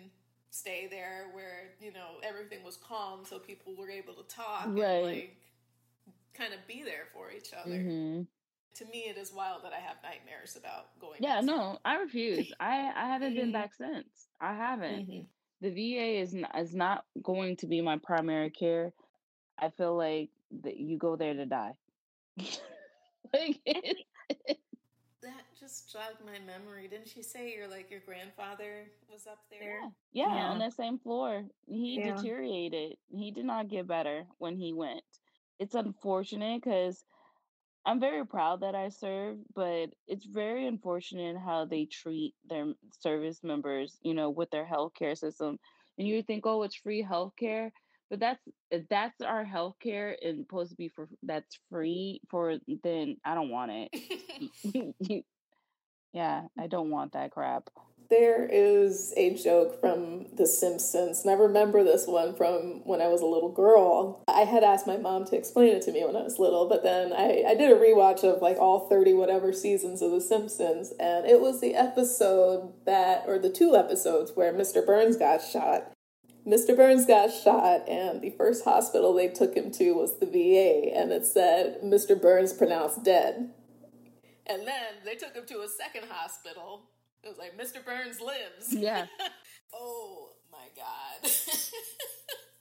[0.52, 5.04] stay there where you know everything was calm so people were able to talk and
[5.04, 5.38] like
[6.34, 8.22] kind of be there for each other hmm
[8.76, 12.52] to me it is wild that i have nightmares about going Yeah, no, I refuse.
[12.60, 13.54] I I haven't been Mhm.
[13.54, 14.28] back since.
[14.42, 15.08] I haven't.
[15.10, 15.26] Mhm.
[15.62, 18.92] The VA is n- is not going to be my primary care.
[19.58, 20.30] I feel like
[20.64, 21.74] that you go there to die.
[23.34, 23.60] like
[25.22, 29.80] that just jogged my memory didn't she say your like your grandfather was up there
[30.12, 30.50] yeah, yeah, Yeah.
[30.52, 31.46] on that same floor.
[31.68, 32.16] He Yeah.
[32.16, 32.98] deteriorated.
[33.10, 35.04] He did not get better when he went.
[35.60, 37.06] It's unfortunate because
[37.86, 43.44] I'm very proud that I served, but it's very unfortunate how they treat their service
[43.44, 45.60] members, you know, with their healthcare system.
[45.98, 47.72] And you think, oh, it's free healthcare,
[48.10, 53.18] but that's eh, that's our healthcare and supposed to be for that's free for then
[53.26, 55.26] I don't want it.
[56.14, 57.70] yeah, I don't want that crap.
[58.14, 63.08] There is a joke from The Simpsons, and I remember this one from when I
[63.08, 64.24] was a little girl.
[64.28, 66.84] I had asked my mom to explain it to me when I was little, but
[66.84, 70.94] then I, I did a rewatch of like all 30 whatever seasons of The Simpsons,
[71.00, 74.86] and it was the episode that, or the two episodes where Mr.
[74.86, 75.92] Burns got shot.
[76.46, 76.78] Mr.
[76.78, 81.12] Burns got shot, and the first hospital they took him to was the VA, and
[81.12, 82.22] it said Mr.
[82.22, 83.50] Burns pronounced dead.
[84.46, 86.84] And then they took him to a second hospital.
[87.24, 87.84] It was like Mr.
[87.86, 88.74] Burns lives.
[88.74, 89.06] Yeah.
[89.74, 91.32] oh my god.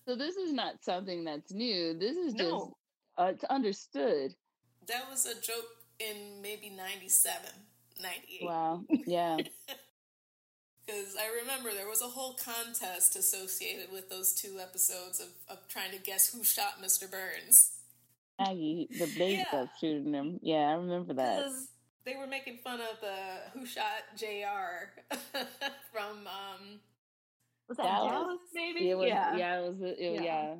[0.05, 1.95] So this is not something that's new.
[1.97, 2.77] This is just No.
[3.17, 4.35] uh, it's understood.
[4.89, 5.65] that was a joke
[6.01, 7.41] in maybe 97,
[8.03, 8.45] 98.
[8.45, 8.83] Wow.
[9.07, 9.37] Yeah.
[10.85, 15.69] Because I remember there was a whole contest associated with those two episodes of, of
[15.69, 17.09] trying to guess who shot Mr.
[17.09, 17.71] Burns.
[18.41, 19.45] Maggie, the baby Yeah.
[19.53, 20.41] that's shooting him.
[20.43, 21.47] Yeah, I remember that.
[22.03, 24.91] Because they were making fun of the Who Shot JR
[25.93, 26.81] from um,
[27.69, 28.11] Was that Dallas?
[28.13, 28.91] Dallas, maybe?
[28.91, 29.37] It was, yeah.
[29.37, 29.59] yeah.
[29.61, 30.23] it was, it, Yeah.
[30.23, 30.55] yeah.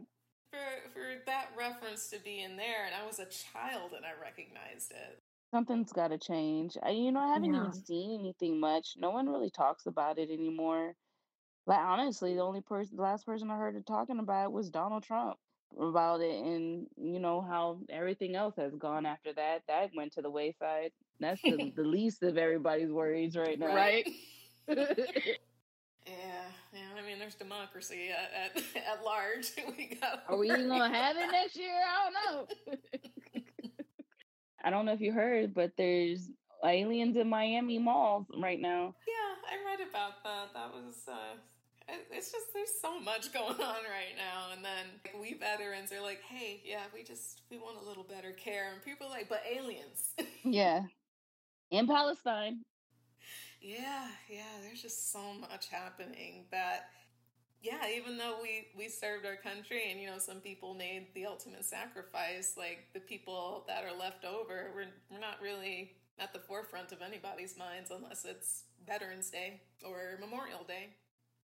[0.51, 4.11] for for that reference to be in there, and I was a child and I
[4.21, 5.19] recognized it.
[5.55, 6.77] Something's got to change.
[6.83, 7.61] I, you know, I haven't Yeah.
[7.61, 8.95] even seen anything much.
[8.97, 10.95] No one really talks about it anymore.
[11.67, 14.71] Like honestly, the only person, the last person I heard it talking about it was
[14.71, 15.37] Donald Trump
[15.81, 19.63] about it, and you know how everything else has gone after that.
[19.69, 20.93] That went to the wayside.
[21.21, 23.75] That's the, the least of everybody's worries right now.
[23.75, 24.07] Right?
[24.69, 24.85] yeah,
[26.07, 26.81] yeah.
[26.97, 28.63] I mean, there's democracy at at,
[28.99, 29.53] at large.
[29.77, 30.23] we got.
[30.29, 31.73] Are we even gonna have it next year?
[31.75, 32.77] I don't know.
[34.65, 36.31] I don't know if you heard, but there's
[36.65, 38.95] aliens in Miami malls right now.
[39.09, 40.53] Yeah, I read about that.
[40.55, 40.95] That was.
[41.09, 41.37] uh
[41.89, 46.01] it's just there's so much going on right now, and then like, we veterans are
[46.01, 49.29] like, "Hey, yeah, we just we want a little better care," and people are like,
[49.29, 50.15] "But aliens."
[50.45, 50.83] Yeah.
[51.71, 52.65] In Palestine.
[53.61, 56.89] Yeah, yeah, there's just so much happening that
[57.63, 61.27] yeah, even though we we served our country and you know some people made the
[61.27, 66.41] ultimate sacrifice, like the people that are left over, we're we're not really at the
[66.41, 70.91] forefront of anybody's minds unless it's Veterans Day or Memorial Day.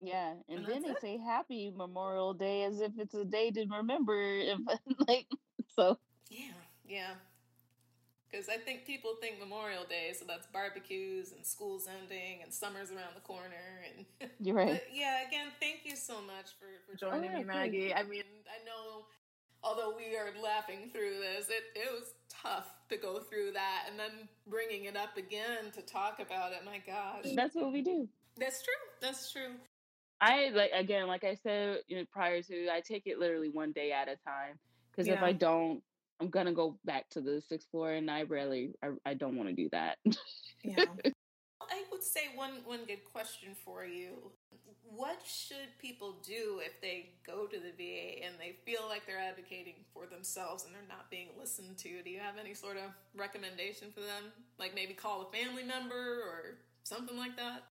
[0.03, 1.01] Yeah, and, and then they it.
[1.01, 4.21] say Happy Memorial Day as if it's a day to remember.
[4.21, 4.59] If
[5.09, 5.27] like
[5.75, 5.99] so.
[6.31, 6.53] Yeah,
[6.89, 7.11] yeah.
[8.31, 12.91] Because I think people think Memorial Day, so that's barbecues and school's ending and summer's
[12.91, 13.83] around the corner.
[13.97, 14.73] And you're right.
[14.73, 17.93] But yeah, again, thank you so much for, for oh, joining oh, me, Maggie.
[17.93, 19.07] I mean, I know,
[19.65, 23.99] although we are laughing through this, it, it was tough to go through that and
[23.99, 26.61] then bringing it up again to talk about it.
[26.65, 27.33] My gosh.
[27.35, 28.09] That's what we do.
[28.39, 28.75] That's true.
[29.01, 29.55] That's true.
[30.21, 33.73] I like again, like I said you know, prior to, I take it literally one
[33.73, 34.59] day at a time.
[34.91, 35.15] Because yeah.
[35.15, 35.83] if I don't,
[36.21, 39.49] I'm gonna go back to the sixth floor, and I really, I, I don't want
[39.49, 39.99] to do that.
[40.65, 40.85] yeah.
[41.71, 44.33] I would say one one good question for you.
[44.83, 49.21] What should people do if they go to the VA and they feel like they're
[49.21, 52.03] advocating for themselves and they're not being listened to?
[52.03, 54.33] Do you have any sort of recommendation for them?
[54.59, 57.70] Like maybe call a family member or something like that?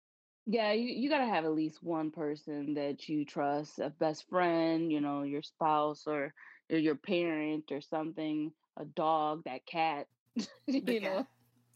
[0.46, 4.28] Yeah, you, you got to have at least one person that you trust, a best
[4.30, 6.34] friend, you know, your spouse or,
[6.72, 10.08] or your parent or something, a dog, that cat,
[10.68, 11.26] you know.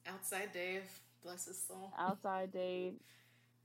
[0.07, 0.83] Outside Dave,
[1.23, 1.93] bless his soul.
[1.97, 2.93] Outside Dave.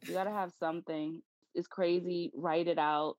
[0.07, 1.23] You got to have something.
[1.55, 2.31] It's crazy.
[2.35, 3.17] Write it out.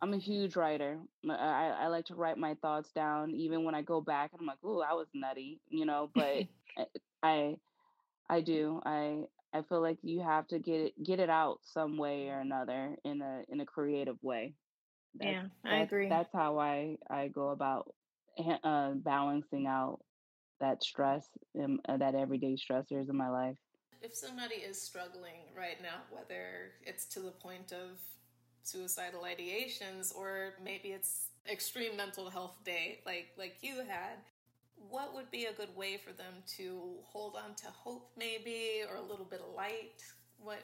[0.00, 0.98] I'm a huge writer.
[1.28, 4.40] Uh, I, I like to write my thoughts down, even when I go back and
[4.40, 6.10] I'm like, "Oh, I was nutty," you know.
[6.12, 6.44] But
[7.22, 7.56] I,
[8.28, 8.82] I do.
[8.84, 9.20] I
[9.54, 12.96] I feel like you have to get it get it out some way or another
[13.04, 14.54] in a in a creative way.
[15.14, 16.08] That's, yeah, I agree.
[16.08, 17.94] That's how I I go about
[18.64, 20.00] uh, balancing out
[20.60, 23.56] that stress and uh, that everyday stressors in my life.
[24.00, 28.00] If somebody is struggling right now, whether it's to the point of
[28.62, 34.18] suicidal ideations or maybe it's extreme mental health day like like you had
[34.90, 38.96] what would be a good way for them to hold on to hope maybe or
[38.96, 40.02] a little bit of light?
[40.38, 40.58] What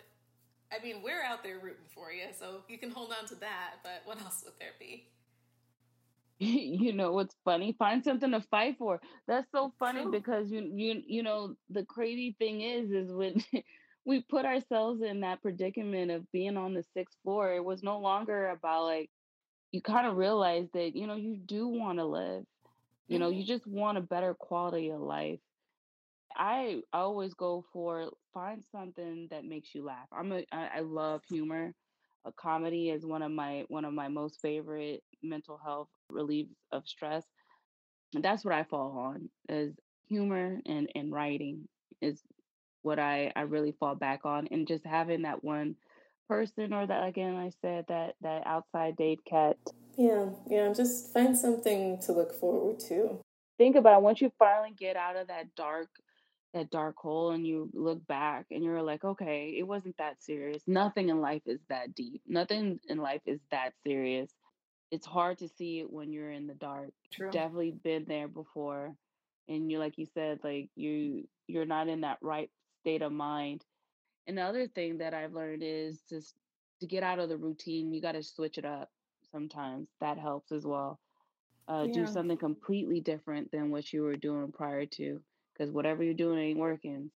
[0.71, 3.77] i mean we're out there rooting for you so you can hold on to that
[3.83, 5.07] but what else would there be?
[6.41, 7.75] You know what's funny?
[7.79, 9.01] Find something to fight for.
[9.27, 10.13] That's so funny True.
[10.13, 13.43] because you you you know the crazy thing is is when
[14.05, 17.99] we put ourselves in that predicament of being on the sixth floor it was no
[17.99, 19.11] longer about like
[19.73, 22.45] you kind of realize that you know you do want to live
[23.09, 23.47] you know, you mm-hmm.
[23.47, 25.41] just want a better quality of life.
[26.37, 30.07] I always go for find something that makes you laugh.
[30.13, 31.75] I'm a I, I love humor.
[32.27, 36.87] A comedy is one of my one of my most favorite mental health relieves of
[36.87, 37.25] stress.
[38.15, 39.75] And that's what I fall on is
[40.09, 41.67] humor and and writing
[42.01, 42.23] is
[42.83, 45.77] what I I really fall back on and just having that one
[46.29, 49.57] person or that again I said that that outside date cat.
[49.99, 53.21] Yeah, yeah, just find something to look forward to.
[53.59, 54.03] Think about it.
[54.05, 55.89] once you finally get out of that dark
[56.55, 60.65] that dark hole and you look back and you're like, okay, it wasn't that serious.
[60.69, 62.23] Nothing in life is that deep.
[62.29, 64.31] Nothing in life is that serious.
[64.93, 66.93] It's hard to see it when you're in the dark.
[67.13, 67.31] True.
[67.33, 68.95] Definitely been there before.
[69.49, 72.51] And you like you said, like you you're not in that right
[72.83, 73.65] state of mind
[74.29, 76.35] Another thing that I've learned is just
[76.81, 78.91] to get out of the routine, you got to switch it up
[79.31, 79.89] sometimes.
[80.01, 81.01] That helps as well.
[81.69, 81.93] Uh, yeah.
[81.93, 85.21] Do something completely different than what you were doing prior to,
[85.53, 87.11] because whatever you're doing ain't working.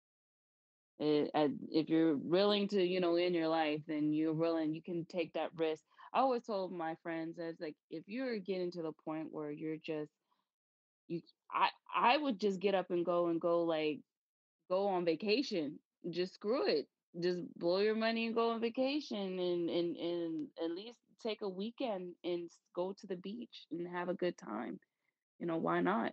[0.99, 1.31] It,
[1.71, 5.33] if you're willing to, you know, in your life, then you're willing, you can take
[5.33, 5.83] that risk.
[6.13, 9.79] I always told my friends as like, if you're getting to the point where you're
[9.79, 10.13] just,
[11.09, 14.01] you, I, I would just get up and go and go like,
[14.69, 15.79] go on vacation.
[16.11, 16.87] Just screw it
[17.19, 21.49] just blow your money and go on vacation and and and at least take a
[21.49, 24.79] weekend and go to the beach and have a good time.
[25.39, 26.12] You know, why not?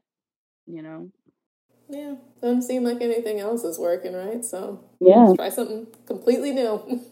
[0.65, 1.09] You know.
[1.89, 4.43] Yeah, doesn't seem like anything else is working, right?
[4.43, 6.81] So yeah, try something completely new.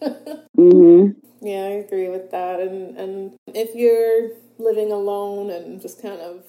[0.58, 1.10] mm-hmm.
[1.40, 2.60] Yeah, I agree with that.
[2.60, 6.44] And and if you're living alone and just kind of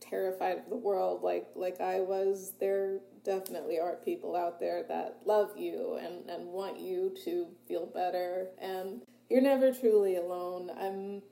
[0.00, 5.20] terrified of the world, like like I was, there definitely are people out there that
[5.26, 10.70] love you and, and want you to feel better and you're never truly alone.
[10.78, 11.22] I'm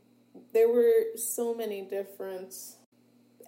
[0.53, 2.55] there were so many different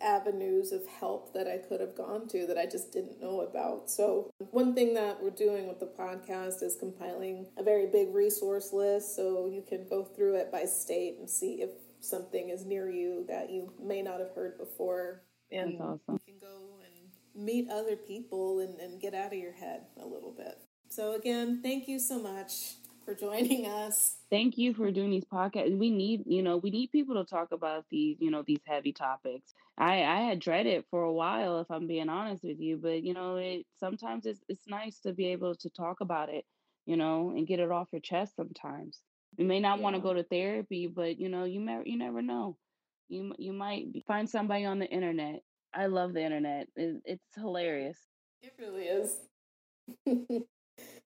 [0.00, 3.90] avenues of help that I could have gone to that I just didn't know about.
[3.90, 8.72] So, one thing that we're doing with the podcast is compiling a very big resource
[8.72, 11.70] list so you can go through it by state and see if
[12.00, 15.22] something is near you that you may not have heard before.
[15.52, 16.00] And That's awesome.
[16.08, 20.06] you can go and meet other people and, and get out of your head a
[20.06, 20.58] little bit.
[20.88, 22.79] So, again, thank you so much
[23.10, 24.16] for joining us.
[24.30, 25.76] Thank you for doing these podcasts.
[25.76, 28.92] We need, you know, we need people to talk about these, you know, these heavy
[28.92, 29.52] topics.
[29.78, 33.02] I I had dread it for a while, if I'm being honest with you, but
[33.02, 36.44] you know, it sometimes it's it's nice to be able to talk about it,
[36.86, 38.36] you know, and get it off your chest.
[38.36, 39.00] Sometimes
[39.36, 39.84] you may not yeah.
[39.84, 42.56] want to go to therapy, but you know, you may you never know.
[43.08, 45.42] You you might find somebody on the internet.
[45.74, 46.68] I love the internet.
[46.76, 47.98] It, it's hilarious.
[48.42, 49.16] It really is.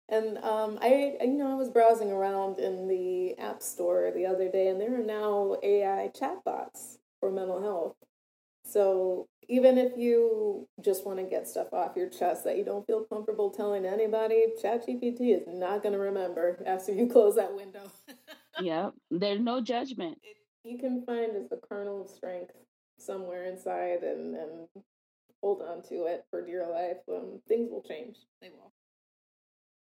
[0.08, 4.50] and um, I, you know, I was browsing around in the App Store the other
[4.50, 7.96] day, and there are now AI chatbots for mental health.
[8.64, 12.86] So even if you just want to get stuff off your chest that you don't
[12.86, 17.90] feel comfortable telling anybody, ChatGPT is not going to remember after you close that window.
[18.60, 20.18] yep, there's no judgment.
[20.22, 22.52] It, you can find just a kernel of strength
[22.98, 24.68] somewhere inside and, and
[25.42, 26.98] hold on to it for dear life.
[27.08, 28.16] Um, things will change.
[28.40, 28.72] They will.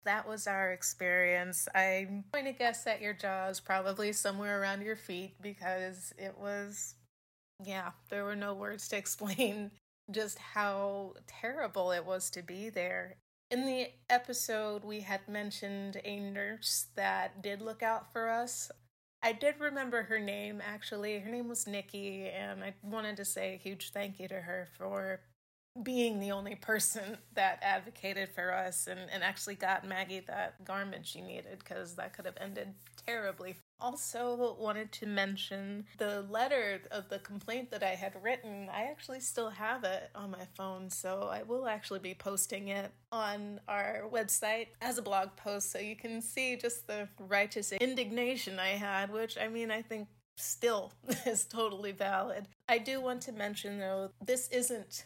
[0.10, 1.68] That was our experience.
[1.76, 6.34] I'm going to guess that your jaw is probably somewhere around your feet because it
[6.36, 6.95] was,
[7.64, 9.70] yeah, there were no words to explain
[10.10, 13.18] just how terrible it was to be there.
[13.51, 18.72] In the episode, we had mentioned a nurse that did look out for us.
[19.22, 21.20] I did remember her name actually.
[21.20, 24.70] Her name was Nikki, and I wanted to say a huge thank you to her
[24.76, 25.20] for
[25.84, 31.05] being the only person that advocated for us and, and actually got Maggie that garment
[31.05, 32.74] she needed because that could have ended
[33.05, 33.55] terribly.
[33.80, 38.67] Also, wanted to mention the letter of the complaint that I had written.
[38.74, 42.91] I actually still have it on my phone, so I will actually be posting it
[43.11, 48.59] on our website as a blog post so you can see just the righteous indignation
[48.59, 50.91] I had, which I mean, I think still
[51.26, 52.47] is totally valid.
[52.67, 55.05] I do want to mention though, this isn't